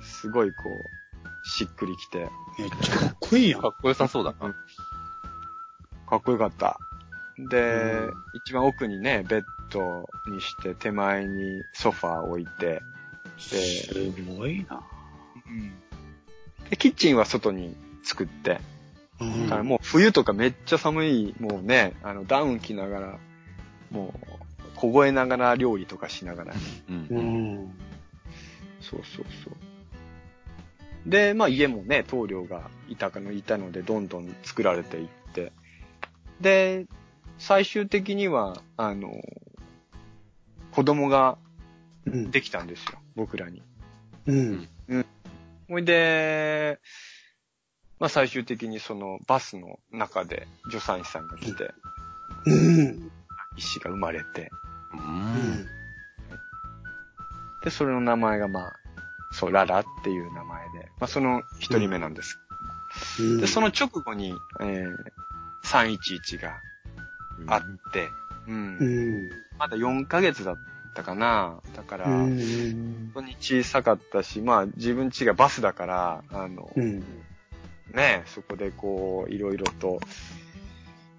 [0.00, 3.68] すごいこう、しっくりきて、めっちゃかっこいいやんか。
[3.68, 4.54] っこよさそうだな。
[6.08, 6.78] かっこよかった。
[7.36, 8.12] で、うん
[8.42, 12.80] 一番奥にね、ベッドにして、手前にソファー置いて、
[13.36, 14.82] すごいな。
[16.70, 18.60] で、キッチンは外に作って、
[19.20, 23.18] うんだからもう冬とかめっちゃ寒い、もうね、あの、ダウン着ながら、
[23.90, 26.54] もう、凍えながら料理とかしながら。
[26.90, 27.20] うんう。
[27.20, 27.74] ん。
[28.80, 31.10] そうそうそう。
[31.10, 35.52] で、まあ家もね、棟梁がいたかの、いたので、どんどん作られていって。
[36.40, 36.86] で、
[37.38, 39.12] 最終的には、あの、
[40.72, 41.38] 子供が
[42.06, 42.30] うん。
[42.30, 43.62] できたんですよ、僕らに。
[44.26, 44.68] うん。
[45.68, 46.78] ほいで、
[47.98, 51.72] まあ最終的にそのバスの中で助産師さんが来て、
[52.46, 53.10] うん。
[53.56, 54.50] 医師が生まれて、
[54.92, 54.96] う。
[54.96, 55.04] うん
[55.62, 55.66] ん。
[57.64, 58.72] で、それの名前がまあ、
[59.32, 62.38] そう、ララっていう名前で、まあその一人目なんです。
[63.20, 64.96] うんで、その直後に、えー、
[65.64, 66.60] 311が
[67.48, 67.62] あっ
[67.92, 68.08] て、
[68.46, 69.30] うん、うん。
[69.58, 71.60] まだ4ヶ月だったかな。
[71.74, 73.10] だから、うん。
[73.14, 77.00] 本当に小さかったし、まあ自分家がバスだから、あの、うん。
[77.94, 80.00] ね、そこでこう、いろいろと、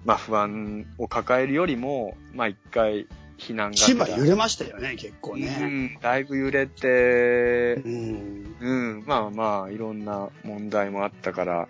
[0.05, 3.07] まあ不安を抱えるよりも、まあ一回
[3.37, 5.47] 避難が千葉揺れましたよね、結構うね。
[5.47, 8.55] ん、だいぶ揺れてう、ん。
[8.59, 11.67] うん、まあまあ、いろんな問題もあったから、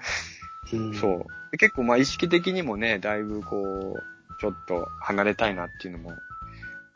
[0.73, 1.25] うんそう。
[1.51, 6.13] で結構まあ意識的にもね、だいぶこう、ちょっと離れたいなっていうのも、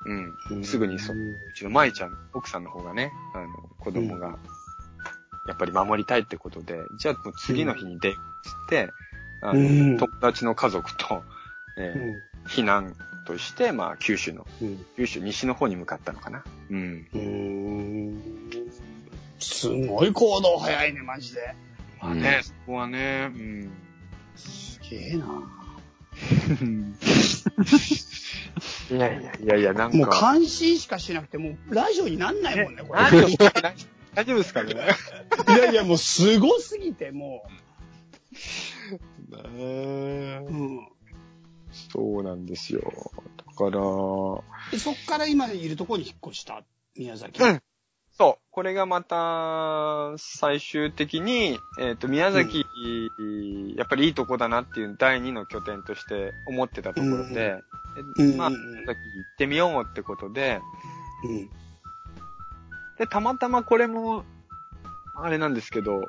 [0.05, 3.47] うん、すぐにそう、うちの舞ちゃん、奥さんの方がね、あの、
[3.79, 4.37] 子供が、
[5.47, 8.17] やっぱり守りたいってことで、じゃあもう次の日に電話
[8.49, 8.91] して、
[9.41, 11.23] あの、うん友達の家族と、
[11.77, 12.21] えーうん。
[12.47, 12.95] 避難
[13.25, 14.85] として、まあ、九州の、うん。
[14.97, 16.43] 九州西の方に向かったのかな。
[16.69, 17.07] うん。
[17.13, 18.21] うん。
[19.39, 21.55] すごい行動早いね、マジで。
[22.01, 23.71] まあね、そこはね、うん。
[24.35, 25.27] すげえな。
[28.91, 29.97] いやいやいやいや、なんか。
[29.97, 33.01] もう感心しかしなくて、もうラジオになんないもんね、これ。
[34.13, 34.73] 大丈夫ですかね？
[35.47, 37.45] いやいや、もうすごすぎて、も
[39.29, 40.51] ねう。
[40.51, 40.87] うん。
[41.91, 42.81] そうなんですよ。
[43.37, 46.63] だから、で、そっから今いるところに引っ越した、
[46.97, 47.41] 宮崎。
[47.41, 47.61] うん
[48.21, 48.51] そう。
[48.51, 52.67] これがまた、最終的に、えっ、と、宮崎、
[53.75, 57.55] やっぱりいいとこだなっていう第二の拠点として思ってたところで、
[58.17, 60.61] うんえまあ、うん宮崎行ってみようってことで、
[61.23, 61.49] うん。
[62.99, 64.23] で、たまたまこれも、
[65.15, 66.03] あれなんですけど、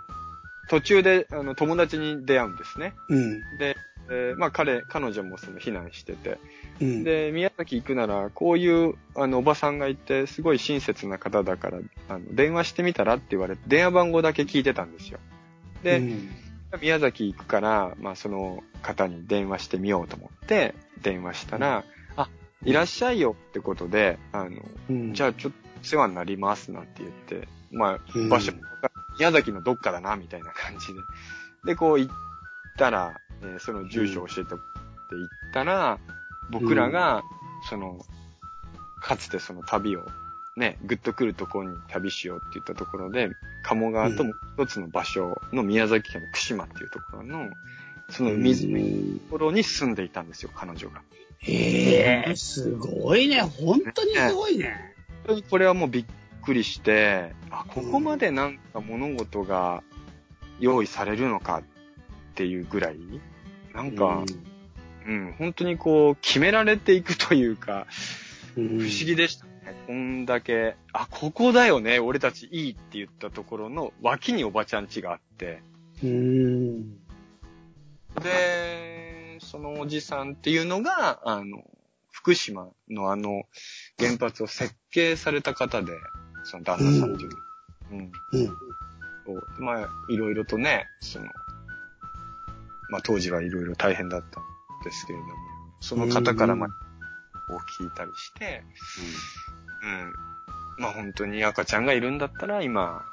[0.72, 2.94] 途中で、あの、友達に出会うんですね。
[3.10, 3.40] うん。
[3.58, 3.76] で、
[4.08, 6.38] えーまあ彼、彼女もその避難してて、
[6.80, 7.04] うん。
[7.04, 15.18] で、宮崎行くなら、こういう、あの、おばさんがいて、すごい親切な方だから、あの、電話してみたらって言われて、電話番号だけ聞いてたんですよ。
[15.82, 16.28] で、うん
[16.80, 21.84] 宮崎行くから、まあ、その方に電話してみようと思って、電話したら、
[22.16, 22.30] あ、
[22.64, 25.12] いらっしゃいよってことで、あの、うん。
[25.12, 28.60] じゃあちょっと世話になりますなんて言って、まうんあ、場所も
[29.18, 31.00] 宮崎のどっかだな、みたいな感じで。
[31.64, 32.12] で、こう行っ
[32.78, 34.62] たら、えーその住所を教えてって
[35.12, 35.98] 言ったら、
[36.50, 37.22] 僕らが、
[37.68, 38.04] その、
[39.00, 40.06] かつてその旅を、
[40.56, 43.30] ね、ぐっと来るところに旅しようって言ったところで、
[43.62, 44.34] 鴨川ともう
[44.64, 47.50] 一つの場所の宮崎県の串間っていうところの、
[48.10, 51.02] その海のところに住んでいたんですよ、彼女が。
[51.38, 53.40] へえ、すごいね。
[53.40, 54.94] 本当にすごいね。
[55.24, 56.04] 本当にこれはもうびっ
[56.42, 59.82] くりして、あ、ここまでなんか物事が
[60.60, 61.62] 用意されるのかっ
[62.34, 62.98] ていうぐらい、
[63.74, 64.24] なんか、
[65.06, 67.86] うん、本当にこう、決められていくというか、
[68.56, 69.52] うん、不思議でしたね。
[69.86, 75.62] こんだけ、あ、ここだよね、俺たちいいって言ったところの脇におばちゃん家があって、
[76.02, 76.98] うーん。
[78.22, 81.64] で、そのおじさんっていうのが、あの、
[82.10, 83.44] 福島のあの
[83.98, 85.92] 原発を設計された方で、
[86.44, 87.36] その旦那さんっていうの。
[87.92, 87.98] うん。
[87.98, 89.64] うん。
[89.64, 91.26] まあ、いろいろとね、その、
[92.90, 94.42] まあ当時はいろいろ大変だったん
[94.84, 95.32] ですけれども、
[95.80, 98.62] その方からまあ、を聞いたりして、
[99.82, 100.12] うん。
[100.78, 103.04] まあ本当に赤ちゃんがいるんだったら今、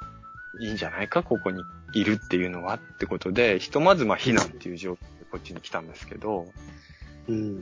[0.60, 1.64] いいんじゃないか、ここに
[1.94, 5.00] いるっていうのはってことで、ひとまずまあ避難っていう状況で
[5.32, 6.48] こっちに来たんですけど、
[7.28, 7.60] うん。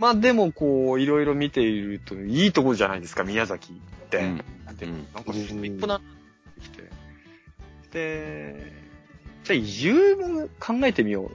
[0.00, 4.18] まあでもこう、いろいろ見ていると、いいところじゃないですか、宮崎って。
[4.18, 4.44] うん
[4.76, 6.00] でうんなんか一歩だなっ
[6.54, 6.90] てきて。
[7.92, 8.72] で、
[9.44, 11.32] じゃあ移住も考えてみようっ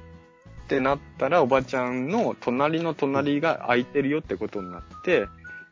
[0.67, 5.27] てなったら、おばちゃんの隣の隣が空いてるよってことになって、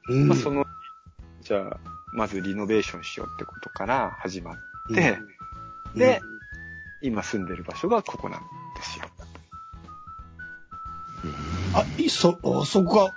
[0.07, 0.27] うん。
[0.27, 0.65] まあその、
[1.41, 1.79] じゃあ、
[2.13, 4.55] まずリノベーションしようってことから始まっ
[4.93, 5.17] て、
[5.95, 6.21] で、
[7.01, 9.05] 今住んでる場所がここなんですよ。
[11.73, 13.13] あ、いそ、あそこが、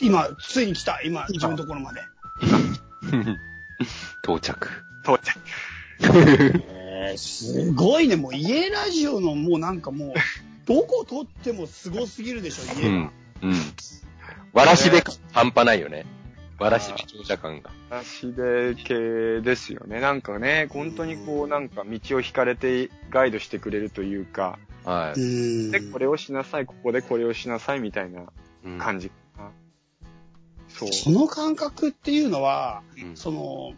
[0.00, 1.00] 今、ついに来た。
[1.02, 2.00] 今、自分のところまで。
[4.22, 4.68] 到着。
[5.04, 5.38] 到着。
[6.02, 8.16] えー、すごいね。
[8.16, 10.14] もう家ラジオのもうなんかもう、
[10.66, 12.88] どこ撮ってもすごすぎるでしょ、家が。
[12.88, 13.10] うん。
[13.42, 13.54] うん。
[14.52, 16.06] わらしべ感半端ないよね。
[16.58, 17.70] わらしべ長者感が。
[17.90, 20.00] 足で系ですよね。
[20.00, 25.22] なんかね、本当にこう、なんか道を引かれてガイドしてくれるというか、はうい。
[25.22, 25.70] ん。
[25.70, 28.26] で、これをしなさい、ここでこれをしなさいみたいな
[28.64, 29.50] うん感じかな。
[30.68, 30.92] そう。
[30.92, 33.72] その感覚っていうのは、うんその、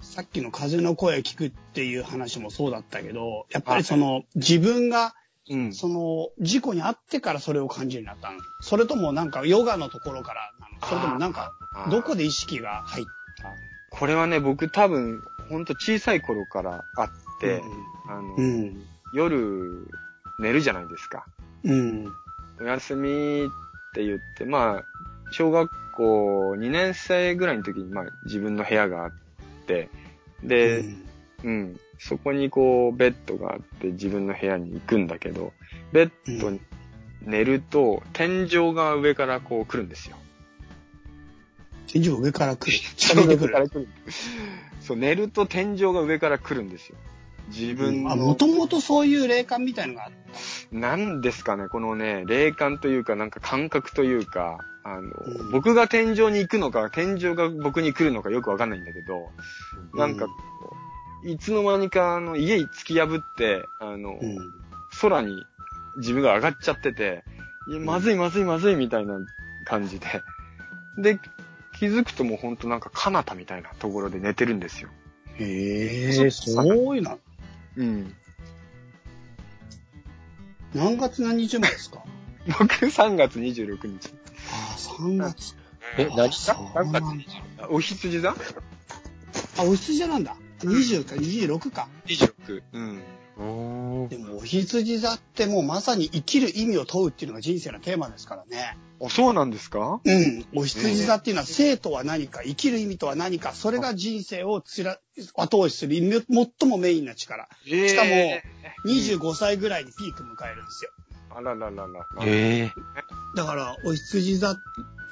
[0.00, 5.14] さっきの風の声を聞くっていう話もそうだったけど、やっぱりその、自分が、
[5.48, 5.72] うん。
[5.74, 10.86] その、事故に遭ってからそれを感じるようになったのそれともなんかヨガのところからなの？
[10.88, 11.52] それともなんか、
[11.90, 13.06] どこで意識が入っ
[13.42, 13.54] た？
[13.90, 17.62] これはね、僕多分、ほんと小さい頃からあって、
[18.06, 18.86] あの、うん。
[19.12, 19.86] 夜、
[20.38, 21.26] 寝るじゃないですか。
[21.64, 22.12] うん。
[22.60, 23.48] お休みっ
[23.94, 24.84] て言って、まあ、
[25.30, 29.12] 小学校2年生ぐらいの時に、まあ、自分の部屋があっ
[29.66, 29.88] て、
[30.42, 31.04] で、うん
[31.44, 31.80] うん。
[31.98, 35.52] そこにこう、ベッドがあって自分の部屋に行くんだけど、
[35.92, 36.60] ベッドに
[37.22, 40.16] 寝ると、天井が上からこう来るんですよ。
[41.86, 42.78] 天井上から来る。
[42.96, 43.68] 近づいてくる。
[43.68, 43.88] 来る。
[44.80, 46.96] そう、寝ると天井が上から来るんですよ。
[47.48, 50.76] 自分あ、の、もともとそういう霊感みたいのがあった。
[50.76, 59.30] なんですかね、このね、霊感というか、なんか感覚というか、あの、うん僕が天井に行くのか、天井が僕に来るのかよくわかんないんだけど、
[59.94, 60.32] なんかこ
[61.24, 64.38] う、いつの間にか、あの、家突き破って、あの、うん。
[65.00, 65.46] 空に
[65.96, 67.24] 自分が上がっちゃってて、
[67.68, 69.18] いやまずいまずいまずいみたいな
[69.64, 70.06] 感じで。
[70.98, 71.18] で、
[71.78, 74.90] 気づくともうほんとなんか彼方みたいなところで寝てるんですよ。
[75.38, 77.18] へえ、そういうの。
[77.76, 78.14] うん。
[80.74, 82.02] 何月何日前ですか？
[82.58, 84.12] 僕3月26日。
[84.50, 85.54] ああ、3月。
[85.98, 87.24] え、何そう何月なんだ
[87.64, 88.30] あお羊座？
[88.30, 90.36] あ、お羊座なんだ。
[90.60, 91.88] 20か26か。
[92.06, 92.62] ?26。
[92.72, 93.02] うん。
[94.04, 94.08] うん。
[94.08, 98.76] でも、お羊座ってもうまさに生きる意味を問うっていうのが人生のテーマですからね。
[99.04, 100.00] あ、そうなんですか？
[100.04, 100.46] うん。
[100.54, 104.98] お羊座っていうのは生とは何か、生きる意味とは何か、それが人生をつら
[105.34, 106.24] 後押しする
[106.60, 107.48] 最もメインな力。
[107.66, 108.10] えしかも
[108.86, 110.90] 25歳ぐらいにピーク迎えるんですよ。
[111.36, 112.06] あららららら。
[112.24, 112.72] ええ
[113.36, 114.54] だから、お羊座っ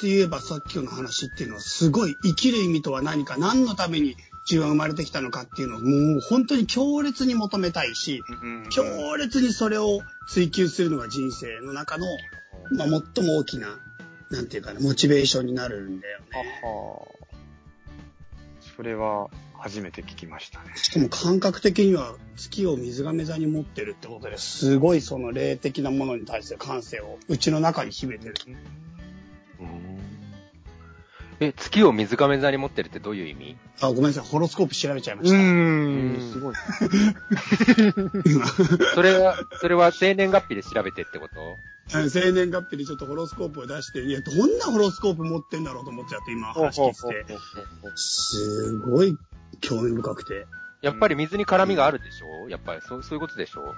[0.00, 4.16] て言えばさっきの話っていうのはすごい生きる意味とは何か、何のために
[4.48, 12.06] 自分は生まれてきたのかっていうのをもう本当に強烈に求めたいし、うん強烈にそれを追求するのが人生の中の、
[12.76, 13.78] まあ、最も大きな、
[14.30, 16.60] なんていうかな、モチベーションになるんだよあね。
[16.62, 17.22] は
[18.76, 19.28] それは
[19.62, 20.72] 初めて聞きましたね。
[20.74, 28.34] しかも感覚的には月を水亀座に持ってるってことですごいその霊的なものに対する感性をうちの中に秘めてる。
[31.46, 33.56] え、月を水亀座に持ってるってどういう意味？
[33.80, 35.36] あ、ごめんなさい、ホロスコープ調べちゃいまうした。
[35.36, 36.54] ーん、すごい。
[38.94, 41.58] それは、それは生年月日で調べてってこと？
[41.94, 47.36] うん生年月日にちょっとホロスコープを出して、いや、どんなホロスコープ持ってんだろうと思っちゃって、今話聞いてて。
[47.96, 49.18] すごい
[49.60, 50.46] 興味深くて。
[50.80, 52.48] やっぱり水に絡みがあるでしょ？
[52.48, 53.74] やっぱりそう、そういうことでしょ？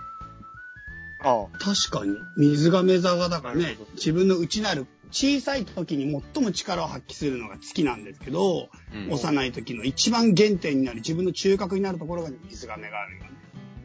[1.27, 13.31] あ確かに、水亀座がだからね自分の内なる小さい時に最も力を発揮するのが月なんですけど、うん幼い時の一番原点になる自分の中核になるところが水亀があるよね。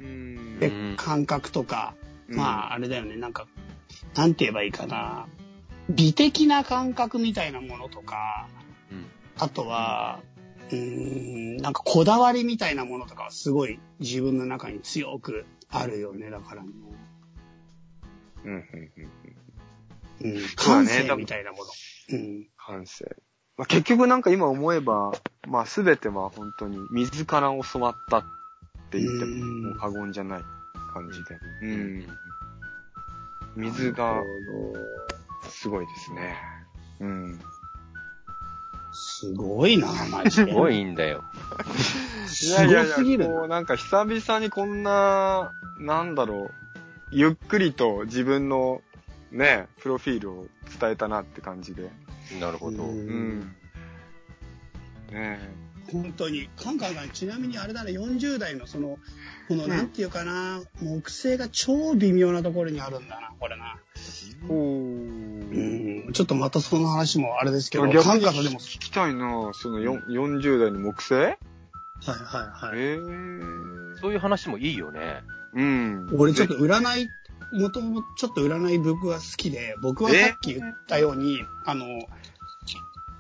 [0.02, 1.96] うんで、うん感覚とか、
[2.28, 3.48] うんまああれだよね、なんか、
[4.16, 5.28] なんて言えばいいかな。
[5.90, 8.48] 美的な感覚みたいなものとか、
[8.92, 9.06] うん
[9.38, 10.20] あとは、
[10.72, 16.70] うーん、なんかこだわりみたいなものとかはすごい自分の中に強くあるよね、だからね。
[18.46, 19.10] うん、うん、うん。
[20.22, 21.64] うん、そうだ感ね性みたいなもの。
[22.12, 22.48] うん。
[22.58, 23.16] 感性。
[23.58, 25.12] まあ、結局なんか今思えば、
[25.48, 28.24] まあすべては本当に水から教わったっ
[28.90, 30.42] て言っても過言じゃない
[30.94, 31.38] 感じで。
[31.64, 32.08] うん。
[33.56, 34.22] 水が
[35.50, 36.36] すごいですね。
[37.02, 37.40] うん。
[38.92, 40.52] すごいな、マジで。
[40.52, 41.24] すごいんだよ。
[42.28, 46.52] すごすぎるなこうなんか久々にこんな、なんだろう、
[47.12, 48.82] ゆっくりと自分の
[49.32, 50.48] ね、プロフィールを
[50.80, 51.90] 伝えたなって感じで。
[52.40, 52.84] なるほど。
[52.84, 53.56] ううんん。
[55.12, 55.40] ね
[55.92, 56.50] 本当に。
[56.56, 59.00] カンカンさん、ちなみにあれだね、40代のその、
[59.48, 63.78] この、うんなんていうかな、木星が超微妙なところにあるんだな、これな。
[63.96, 64.00] え。
[64.48, 66.14] おうん。
[66.14, 71.14] ちょっとまたその話もあれですけど、逆にカンカンさんでも、聞きたいなそのよん40代の木星？
[71.16, 71.36] はい
[72.06, 72.80] はいはい。
[72.80, 72.98] ええ
[74.00, 75.22] そういう話もいいよね。
[75.54, 76.08] うん。
[76.18, 77.10] 俺ちょっと占い、
[77.52, 81.86] もともとちょっと占い僕は好きで、僕はさっき言ったように、あの、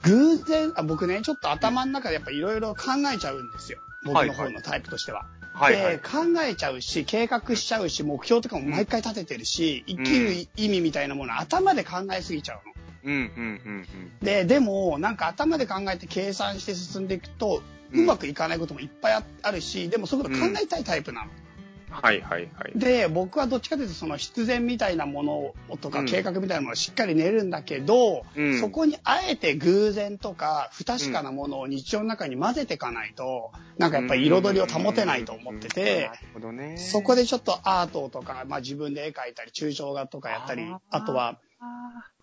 [0.03, 3.79] 偶然あ、僕ね、ちょっと頭の中でやっぱいろいろ考えちゃうんですよ。
[4.05, 5.25] 僕の方のタイプとしては。
[5.53, 5.99] はいはいで、。
[5.99, 12.73] 考えちゃうし、計画しちゃうし、目標とかも毎回立ててるし、生きる意味みたいなもの頭で考えすぎちゃうの。
[13.01, 13.85] うん、うん、
[14.21, 17.61] うん、で、でも、なんか頭で考えて計算して進んでいくと、
[17.91, 21.31] うまくいかないこともいっぱいああるし、でもそういうこと考えたいタイプなの。
[21.89, 22.71] はい、はい、はい。
[22.75, 25.23] で、僕はどっちかというとその必然みたいなも
[25.69, 36.09] のとかうん計画みたいなものをしっかり練るんだけど、うんそこにあえて偶然とか不確かなものを日常の中に混ぜていかないと、なんかやっぱり彩りを保てないと思ってて。
[36.77, 41.39] そこでちょっとアートとか、まあ自分で絵描いたり、抽象画とかやったり、あとは、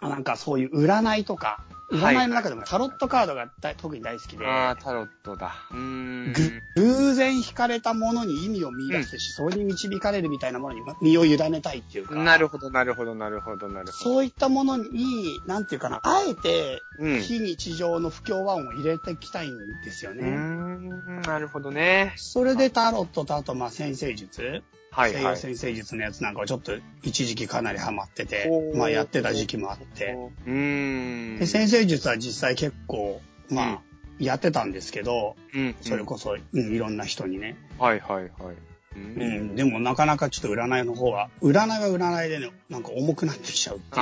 [0.01, 5.55] なんかそういう占いとか、はい占いの中でもタロットカードが大特に大好きで、ああ、タロットだ。
[5.71, 6.33] うーん。
[6.33, 13.93] ぐ偶然惹かれたものに意味を見出してし、それに導かれるみたいなものに身を委ねたいっていうか、なるほど、なるほど、なるほど、なるほど。
[13.93, 17.21] そういったものに、なんていうかな、あえてうん。
[17.21, 20.31] 非日常の不協和音を入れていきたいんですようーね。
[20.31, 22.15] ん、なるほどね。
[22.17, 24.65] それでタロットとあと、まあ、先生術、
[24.97, 25.25] はい、西はい。
[25.35, 26.73] 洋先生術のやつなんかはちょっと
[27.03, 30.17] 一時期かなりハマっててまあやってた時期もあって、
[30.47, 31.39] うーん。
[31.39, 33.21] で先生術は実際結構、
[33.51, 33.81] まあ、
[34.19, 37.59] やってたんですけど、うん、それこそ、うん、いろんな人にね。
[37.79, 38.57] はい、はい、はい。
[38.97, 44.01] ううん、でもなかなかちょっと占いの方は、占いは占いでね、なんか重くなってきちゃうっていうか。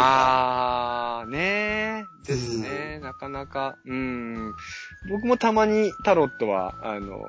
[1.20, 2.28] あー、ねー。
[2.28, 3.00] ですね。
[3.02, 3.76] なかなか。
[3.84, 4.54] うん。
[5.10, 7.26] 僕もたまにタロットは、あの、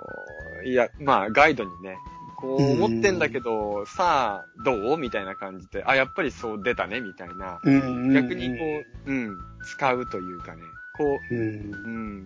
[0.63, 1.97] いや、まあ、ガイドにね、
[2.35, 4.97] こう思ってんだけど、さあ、どう？
[4.97, 7.59] みたいな感じで、あ、やっぱりそう出たね、みたいな。
[7.63, 8.63] うん逆にこ
[9.05, 10.61] う、うん、使うというかね、
[10.97, 11.35] こう。
[11.35, 12.25] うんう、うん。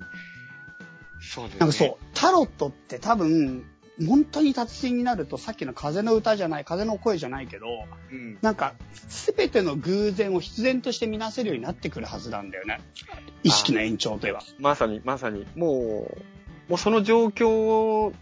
[1.22, 1.60] そうですね。
[1.60, 3.66] なんかそう、タロットって多分、
[4.08, 7.68] 本当に達人になると、さっきの風の歌じゃない、風の声じゃないけど、
[8.12, 8.38] うん。
[8.42, 12.80] なんか、すべての偶然を必然として見なせるようになってくるはずなんだよね。
[13.44, 14.42] 意識の延長といえば。
[14.58, 16.08] まさに、まさに、も
[16.70, 18.14] う、もうその状況、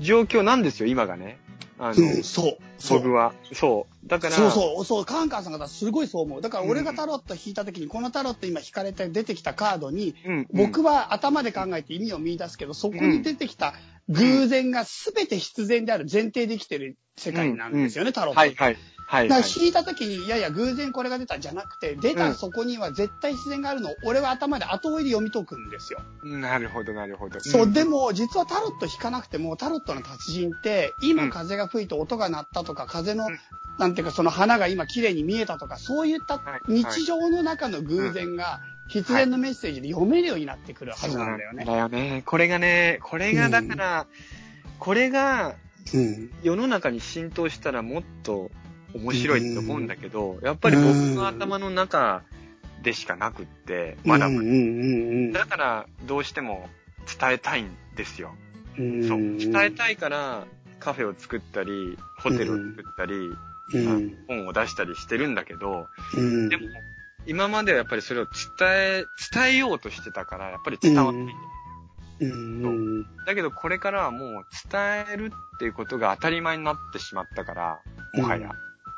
[0.00, 1.38] 状況なんですよ、今がね。
[1.78, 2.58] あの、うん、そう。
[2.78, 3.32] そう僕は。
[3.52, 4.08] そう。
[4.08, 6.40] だから、そうそう、そう、カンカンさんがすごいそう思う。
[6.40, 10.46] だから俺がタロット引いた時に、このタロット今引かれて出てきたカードに、うん。
[10.52, 13.74] 僕は頭で考えて意味を見出すけど、そこに出てきた
[14.08, 18.40] 偶然が全て必然である前提で生きてる世界なんですよね、タロット。
[18.40, 18.76] はいはい。
[19.08, 19.48] はい、はいだから。
[19.48, 26.00] 引いた時に、いやいや、偶然これが出たんじゃなくて、出たそこには絶対自然があるのを、俺は頭で後追いで読み解くんですよ。
[26.22, 27.40] なるほど、なるほど。
[27.40, 33.38] そう、んで、も、実はタロット引かなくても、タロットの達人って、今風が吹いて音が鳴ったとか、風のうん、
[33.78, 41.64] なんていうか、その花が今綺麗に見えたとか、そういったはい日常の中の偶然が、必然のメッセージで読めるようになってくるはずなんだよね。
[41.64, 42.22] だよね。
[42.24, 44.06] これがね、これがだから、
[44.78, 45.56] これが
[45.94, 46.30] うん。
[46.42, 48.50] 世の中に浸透したらもっと
[48.94, 52.22] 面白いと思うんだけど、やっぱり僕の頭の中
[52.82, 54.50] でしかなくって、まだうんうんう
[55.28, 56.68] んだからどうしても
[57.20, 58.34] 伝えたいんですよ。
[58.78, 59.08] うん。
[59.08, 59.18] そう。
[59.18, 60.44] ん伝えたいから
[60.80, 64.16] カフェを作ったり、ホテルを作ったり、うん。
[64.26, 66.48] 本を出したりしてるんだけど、うん。
[66.48, 66.62] でも、
[67.26, 71.32] 今まではやっぱりそれを伝え、伝えようとしてたから、やっぱり伝わっていて。
[72.20, 73.02] うん。
[73.26, 77.80] だけどこれからはもう伝えるっていうことが当たり前になってしまったから、
[78.14, 78.50] もはや。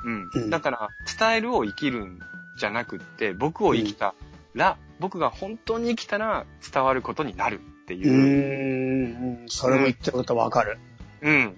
[0.05, 0.31] うん。
[0.33, 0.89] うんだから、
[1.19, 2.19] 伝えるを生きるん
[2.59, 4.15] じゃなくって、僕を生きた
[4.55, 9.45] ら、僕が本当に生きたら伝わることになるってういう。
[9.45, 9.49] ん。
[9.49, 10.79] それも言ってることわかる。
[11.23, 11.57] うん。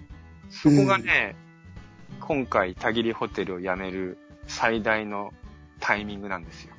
[0.49, 1.35] そこがね、
[2.19, 4.17] 今回、たぎりホテルを辞める
[4.47, 5.33] 最大の
[5.79, 6.73] タイミングなんですよ。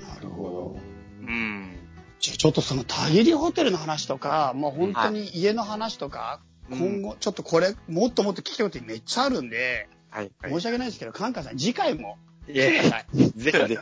[0.00, 0.78] なるほ
[1.20, 1.76] うん。
[2.20, 6.40] じゃあちょっとそのたぎりホテルの話とか、もう本当に家の話とか、
[6.70, 10.30] 今後、ちょっとこれ、もっともっと聞きたいことめっちゃあるんで、はい。
[10.42, 13.06] 申し訳ないですけど、カンカンさん、次回もい来てください。
[13.14, 13.78] ぜひぜ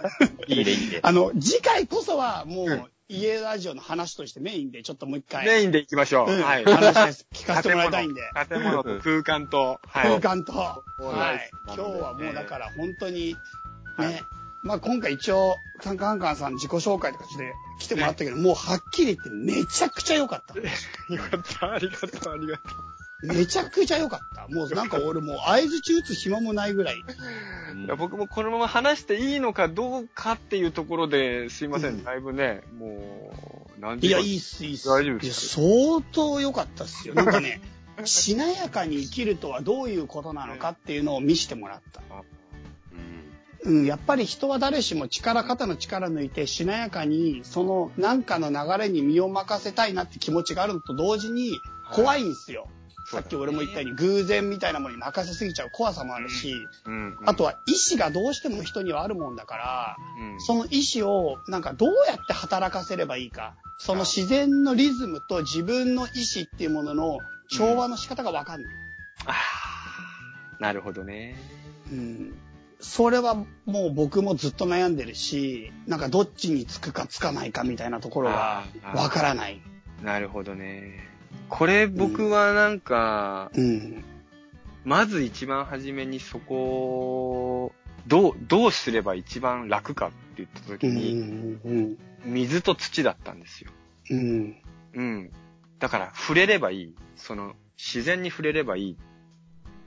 [0.47, 0.53] ひ。
[0.55, 1.01] いいね、いいね。
[1.03, 6.33] あの、次回こそはもうんう、家ラジオの話としてメインでちょっともう一回、メインで行きましょう。
[6.33, 6.65] うんはい。
[6.65, 8.23] 話聞かせてもらいたいんで。
[8.49, 10.21] 建物と空間と、はい。
[10.21, 10.83] 空間と、は
[11.35, 11.51] いです。
[11.67, 13.37] 今日はもうだから本当に、
[13.97, 14.23] はいね、
[14.63, 20.55] まあ今回一応、カンカンカンさん自己紹介とかして来てもらったけど、もうはっきり言ってめちゃくちゃ良かった。
[21.15, 21.73] よかった。
[21.75, 22.65] ありがとう、ありがと
[23.23, 24.47] めちゃくちゃ良かった。
[24.49, 26.97] もうなんか俺もう合図中打つ暇もないぐらい。
[26.97, 27.79] う。
[27.85, 32.05] いや僕もこのまま話していいのかどうかっていうところですいませうんん。
[32.05, 33.33] だいぶね、も
[33.79, 34.89] う、何いや、いいっす、いいっす。
[34.89, 37.15] 大丈夫でいやす相当良かったっすよ。
[37.15, 37.63] なんかね、
[38.05, 42.03] しなやかに生きるとはどういうことなのかっていうのを見せてもらった。
[43.65, 43.79] うん。
[43.79, 51.59] うん、やっぱり人は誰しも力、肩の力抜いてしなやかに、そのなんかの流れに身を任せたいなって気持ちがあるのと同時に、
[51.93, 52.69] 怖いんですよ。
[53.09, 57.17] さっき俺も言ったように偶然みたいなものに任せすぎちゃう怖さもあるし、うん。
[57.25, 59.97] あとは意志がどうしても人にはあるもんだから、
[60.33, 68.75] うん、その意志をなんかどうやって働かせればいいか、その自然のリズムと自分の意志っていうものの調和の仕方がわかんない。
[69.27, 71.37] あーなるほどね。
[71.93, 72.35] うん。
[72.81, 73.35] それは
[73.65, 79.61] もう僕もずっと悩んでるし、なんかどっちにつくかつかないかみたいなところがわからない。
[80.03, 81.16] なるほどね。
[81.49, 84.05] これ僕はなんか、うん。
[84.85, 86.55] まず一番初めにそこ
[87.67, 87.73] を、
[88.07, 91.61] どう、どうすれば一番楽かって言った時うに、ん。
[91.65, 91.99] うん。
[92.25, 93.71] 水と土だったんですよ。
[94.11, 94.57] うん。
[94.95, 95.31] うん。
[95.79, 96.95] だから、触れればいい。
[97.17, 98.97] その、自然に触れればいいっ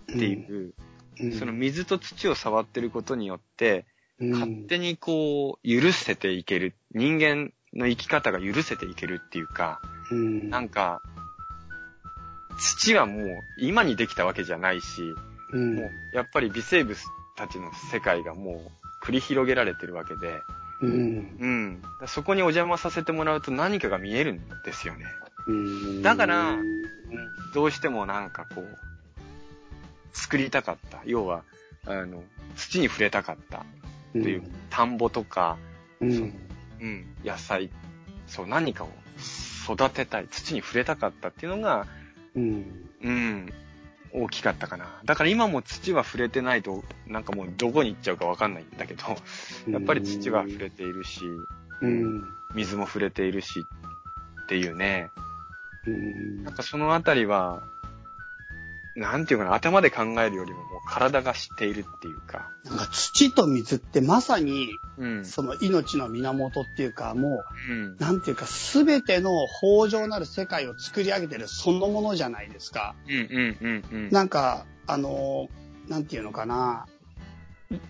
[0.06, 0.74] ていう、
[1.20, 3.86] うん、その水と土を触ってることによって、
[4.20, 6.76] うん、勝手にこう、許せていける。
[6.94, 9.82] 人間の生き方が許せていけるっていうか、
[10.12, 11.02] うん、なんか、
[12.60, 15.16] 土はもう今にできたわけじゃないし、
[15.54, 17.00] うん、もうやっぱり微生物
[17.36, 20.42] たちの世界がもう繰り広げられてるわけで、
[20.82, 20.92] うん、
[21.40, 21.82] うん。
[22.08, 25.06] そこにお邪魔させてもらうと何かが見えるんですよね。
[25.48, 26.02] うん。
[26.02, 28.78] だからうん、どうしてもなんかこう、
[30.14, 31.02] 作りたかった。
[31.06, 31.44] 要は、
[31.86, 32.24] あの、
[32.56, 33.64] 土に触れたかったっ
[34.14, 35.58] ていう、田んぼとか、
[36.02, 36.34] うん、
[36.82, 37.70] うん、野菜、
[38.28, 38.90] そう、何かを
[39.68, 41.88] 育てたい、土に触れたかったっていうのが、
[42.40, 43.50] うん、うん、
[44.14, 45.02] 大きかったかな。
[45.06, 49.04] だから今も土は触れてないと、なんかもうどこに行っちゃうかわかんないんだけど、
[49.68, 51.22] やっぱり土は触れているし、
[51.82, 52.24] うん、
[52.56, 53.66] 水も触れているし
[54.44, 55.12] っていうね、
[55.86, 56.44] うん。
[56.44, 57.64] なんかそのあたりは、
[59.00, 65.26] なんていうかな、頭で考えるよりももう体が知っているっていうか、なんか土と水ってまさに、うん。
[65.26, 67.98] その命の源っていうか、もうんう、。
[68.00, 72.96] なんていうか、すべての豊穣なる世界を作り上げてるそのものじゃないですか。
[73.08, 74.10] うんうんうんうん。
[74.12, 75.50] なんか、あの、
[75.88, 76.86] なんていうのかな、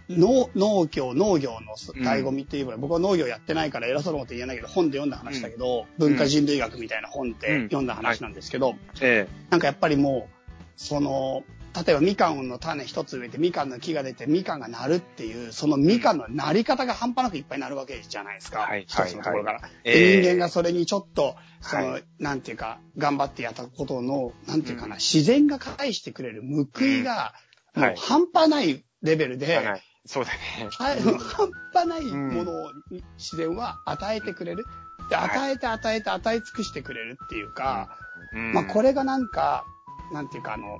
[0.09, 10.38] 農農業、農業の醍醐味っていうか、僕は農業やってないから偉そうなこと言えないけど、本で読んだ話だけど、文化人類学みたいな本で読んだ話なんですけど、えなんかやっぱりもう、
[10.79, 11.43] その、
[11.75, 18.59] 例えばみかんの種一つ植えてみかんの木が出てみかんがなるっていう、そのみかんのなり方が半端なくいっぱいなるわけじゃないですか。
[18.59, 19.61] はい一つのところから。
[19.83, 27.33] えでえ人間がそれにちょっと、その、はなんていうか、頑張ってやったことの、なんていうかな、自然が返してくれる報いが、
[27.75, 29.55] うんはいもう半端ないレベルで、え。
[29.57, 29.81] はい。
[30.05, 30.69] そうだね。
[30.71, 32.71] はい半端ないものを
[33.17, 34.65] 自然は与えてくれる。
[35.09, 37.89] で、はい与えて与えて与え尽くしてくれるっていうか、
[38.33, 39.65] うんまあこれがなんか、
[40.11, 40.79] なんていうかあの、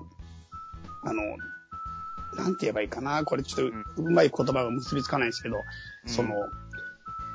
[1.03, 1.23] あの、
[2.35, 3.23] なんて言えばいいかな。
[3.23, 5.60] これちょっとうまい言葉が結びつかないんですけど、う
[6.10, 6.35] んその、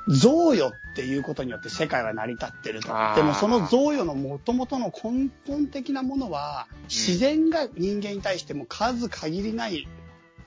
[0.07, 9.89] 贈与っていうことによって世界は成り立ってるとでもその贈与の元々の根本的なものは、自然が人間に対しても数限りない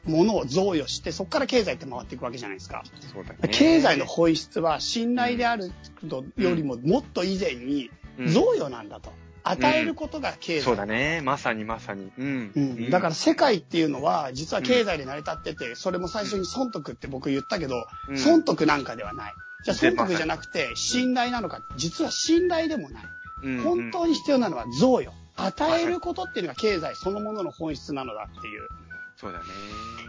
[0.05, 2.83] ものを贈与して、そこから経済って回っていくわけじゃないですか。
[3.41, 3.49] ね。
[3.49, 5.71] 経済の本質は信頼である
[6.37, 9.11] よりももっと以前にうん贈与なんだと。
[9.49, 10.63] 与えることが経済。
[10.63, 11.21] そうだね。
[11.23, 12.11] まさにまさに。
[12.17, 12.51] うん。
[12.55, 17.75] うん、だから世界っていうのは実は経済で成り立ってて、それも最初に損得って僕言ったけど、
[18.09, 19.33] うん損得なんかではない。
[19.63, 23.03] じゃあで損得じゃなくて信頼なのか、実は信頼でもない。
[23.43, 25.11] うん本当に必要なのは贈与。
[25.35, 28.67] 与えることっていうのが経済そのものの本質なのだっていう。
[29.17, 29.45] そうだね。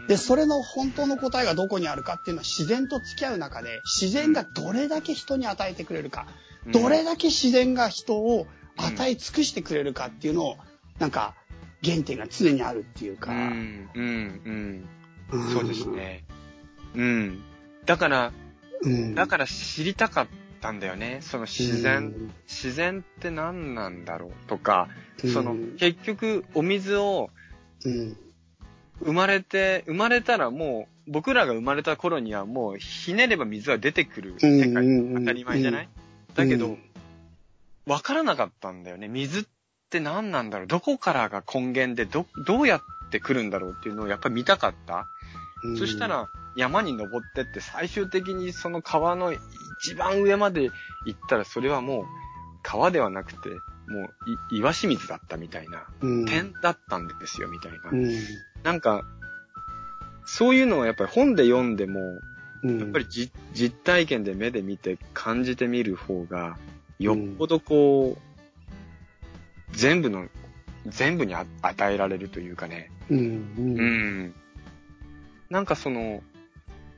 [0.07, 8.45] で、それの本当の答えがどこにあるかっていうのは自然と付き合う中で、自然がどれだけ人に与えてくれるか、うんどれだけ自然が人を
[8.87, 10.57] 与え尽くしてくれるかっていうのを、
[10.99, 11.35] なんか、
[11.83, 13.31] 原点が常にあるっていうか。
[13.31, 14.85] うん、うん、
[15.31, 15.39] うん。
[15.41, 15.87] んそうです。
[15.87, 16.23] ね。
[16.95, 17.41] うん。
[17.85, 18.31] だから、
[18.81, 19.15] うん。
[19.15, 20.27] だから知りたかっ
[20.61, 21.19] たんだよね。
[21.21, 24.89] その自然、自然って何なんだろうとか、
[25.33, 27.29] その、結局、お水を、
[27.85, 28.17] うん。
[29.01, 34.85] 生まれて、生まれたらもう、僕らが生まれた頃にはもう、ひねれば水は出てくる世界、
[35.15, 35.89] 当たり前じゃない？
[36.35, 36.77] だけど、
[37.89, 39.07] わからなかったんだよね。
[39.07, 39.45] 水っ
[39.89, 45.07] て何なんだろうどこからが根源で、ど、どうやって来るんだろうっていうのをやっぱり見たかった。
[45.63, 49.33] うんそした、ら、山に登ってって最終的にその川の
[49.81, 50.69] 一番上まで
[51.05, 52.05] 行ったらそれはもう
[52.63, 53.55] 川ではなくて、も
[54.51, 57.89] うい岩清水だったみたいな、うん、点だったんですよみたいな。
[57.91, 58.11] うん。
[58.63, 59.03] なんか、
[60.25, 61.99] そういうのをやっぱり本で読んでも、
[62.63, 62.79] うん。
[62.79, 66.57] やっぱりじ実体験で目で見て感じてみる方が、
[66.99, 70.27] よっぽどこう、全部の、
[70.85, 72.91] 全部にあ与えられるというかね。
[73.09, 73.21] うん、う。
[73.21, 74.33] うんん。
[75.49, 76.21] なんかその、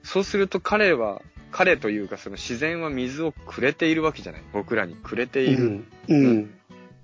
[0.04, 1.22] そうすると彼は、
[1.52, 4.42] 彼というかその自然は水をくれているわけじゃない。
[4.54, 5.84] 僕らにくれている。
[6.08, 6.50] うん。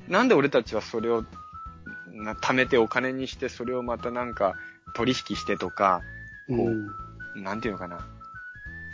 [0.07, 1.24] なんで俺たちはそれを、
[2.14, 4.56] な貯めてお金にして、それをまたなんか
[4.95, 6.02] 取引してとか、
[6.49, 6.88] うん。
[7.44, 8.07] なんていうのかな。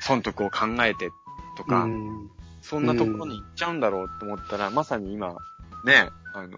[0.01, 1.09] 損得を考えて
[1.55, 2.29] とか、うん
[2.63, 5.35] そんなところに行っちゃうんだろうと思ったら、まさに今、
[5.83, 6.57] ね、あの、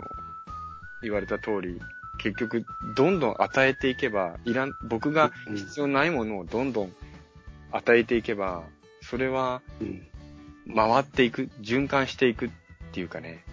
[1.02, 1.82] 言われた通り、
[2.20, 2.66] 結局、
[2.96, 6.94] どんどん与えていけば、いらん、僕が必要ないものをどんどん
[7.72, 8.64] 与えていけば、
[9.02, 10.08] それはうん
[10.74, 12.50] 回っていく、循環していくっ
[12.92, 13.44] ていうかね、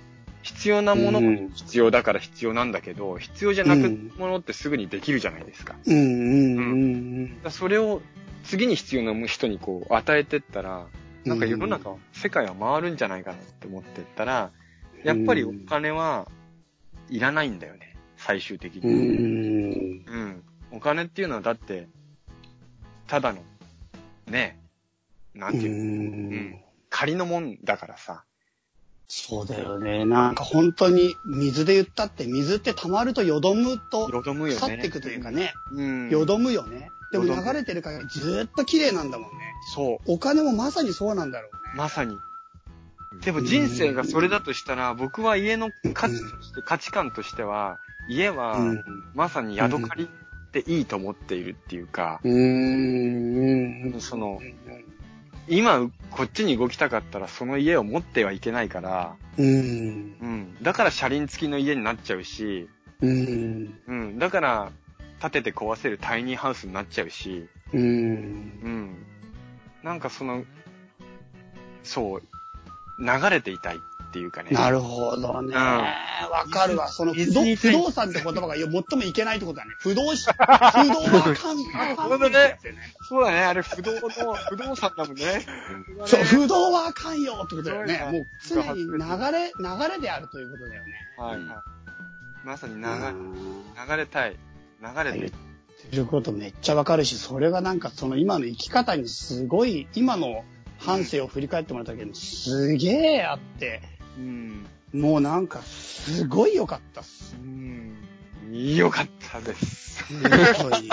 [0.43, 5.77] 必要なものうんも必要だから必要なんだけど、必要じゃなくものってすぐにできるじゃないですか。
[5.87, 5.97] うん。
[5.97, 7.39] うん。
[7.45, 7.51] うん。
[7.51, 8.01] それを
[8.45, 10.87] 次に必要な人にこう与えてったら、
[11.25, 14.51] なんか世の中、世界は回るんじゃないかなって思ってったら、
[15.05, 16.29] やっぱりお金は
[17.09, 17.97] いらないんだよね。
[18.17, 18.93] 最終的うに。
[18.93, 20.05] ん。
[20.07, 20.43] うん。
[20.73, 21.89] お金っていうのはだって、
[23.07, 23.43] ただの、
[24.27, 24.61] ね、
[25.35, 26.59] なんていうの、うん
[26.95, 28.25] 仮のもんだからさ。
[29.09, 30.05] そうだよね。
[30.05, 34.61] なんか本当に水で言ったって水って溜まるとよどむとよどむよね。
[34.61, 36.11] 腐っていくというかね、うん。
[36.11, 36.91] よどむよね。
[37.13, 39.55] でも流れてるからずーっと綺麗なんだもんね。
[39.75, 40.13] そう。
[40.13, 41.59] お金もまさにそうなんだろうね。
[41.77, 42.17] まさに。
[43.23, 47.79] でも人生がそれだとしたら、僕は家の価値として、価値観としては、
[48.09, 48.83] 家は、うん。
[49.15, 54.01] まさに宿借りっていいと思っているっていうか、うん。
[54.01, 54.41] その、
[55.49, 59.47] 今、こっちに動きたかったら、その家を持ってはいけないから、うん。
[59.47, 59.51] う
[60.27, 60.57] ん。
[60.63, 62.69] だから車輪付きの家になっちゃうし、
[63.03, 63.75] うん。
[63.87, 64.19] うん。
[64.19, 64.73] だから、
[65.23, 67.81] 建てて壊せるタイニーハウスになっちゃうし、うん。
[67.81, 69.07] うん。
[69.85, 70.45] なんかその、
[71.85, 72.23] そう、
[72.99, 74.51] 流れていたいっていうかね。
[74.51, 75.55] なるほどね。
[75.55, 75.83] うん
[76.31, 76.89] わかるわ。
[76.89, 79.73] その不動水不動産って言葉が最もいけないってことだね。
[79.79, 82.95] 不動し、 不動はかん、あかんってやつよね。
[83.09, 83.41] そうだね。
[83.41, 85.47] あれ、不動の、不動産だもんね。
[86.07, 88.09] そう、不動はあかんよってことだよね。
[88.11, 88.99] もう常に流
[89.33, 90.93] れ、流れであるということだよね。
[91.19, 91.47] はいはい。
[92.45, 94.37] まさに流れ、うん流れたい。
[94.83, 95.31] 流れて言っ
[95.91, 100.45] てることめっちゃわかるし、それがなんかその今の生き方にすごい、今の
[100.79, 103.83] 半生を振り返ってもらったけど、すげえあって、
[104.19, 104.67] うん。
[104.93, 107.37] もうなんかすごい良かったっす。
[107.41, 107.97] うん。
[108.75, 110.05] よかったです。
[110.59, 110.89] 本当に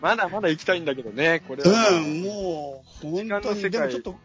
[0.00, 1.90] まだまだ行きたいんだけどね、これは。
[1.90, 4.16] うん、もう、本当に、でもちょっと、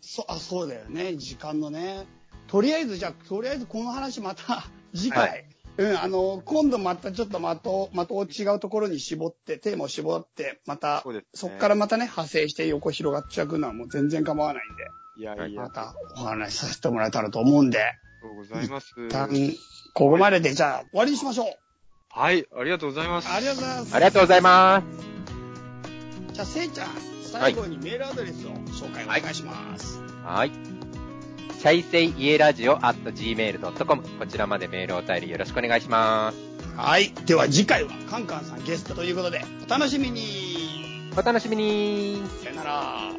[0.00, 2.06] そ、あ、そうだよね、時間のね。
[2.46, 5.36] とりあえず、じゃあ、とりあえずこの話また、次回、は
[5.80, 14.84] うん、あの、今度またちょっと的を、的を違うところに絞って、テーマを絞って、また、そうですねそっからまたね、派生して横広がっちゃうのはもう全然構わないんで、
[15.16, 18.94] いやいや、あまたお話しさせてもらえたらと思うんで、りがとうございます。
[18.98, 19.30] 一旦、
[19.94, 21.46] ここまでで、じゃあ、終わりにしましょう。
[22.10, 23.28] はい、ありがとうございます。
[23.32, 23.94] ありがとうございます。
[23.94, 24.82] ありがとうございま
[26.28, 26.34] す。
[26.34, 26.88] じゃあ、せいちゃん、
[27.22, 30.02] 最後にメールアドレスを紹介お願いします。
[30.24, 30.89] はい。
[31.60, 36.38] チャイセイイエラジオ at gmail.com こちらまでメールお便りよろしくお願いします。
[36.74, 37.12] はい。
[37.26, 43.12] では次回はカンカンさんゲストということで、お楽しみにお楽しみにさよなら。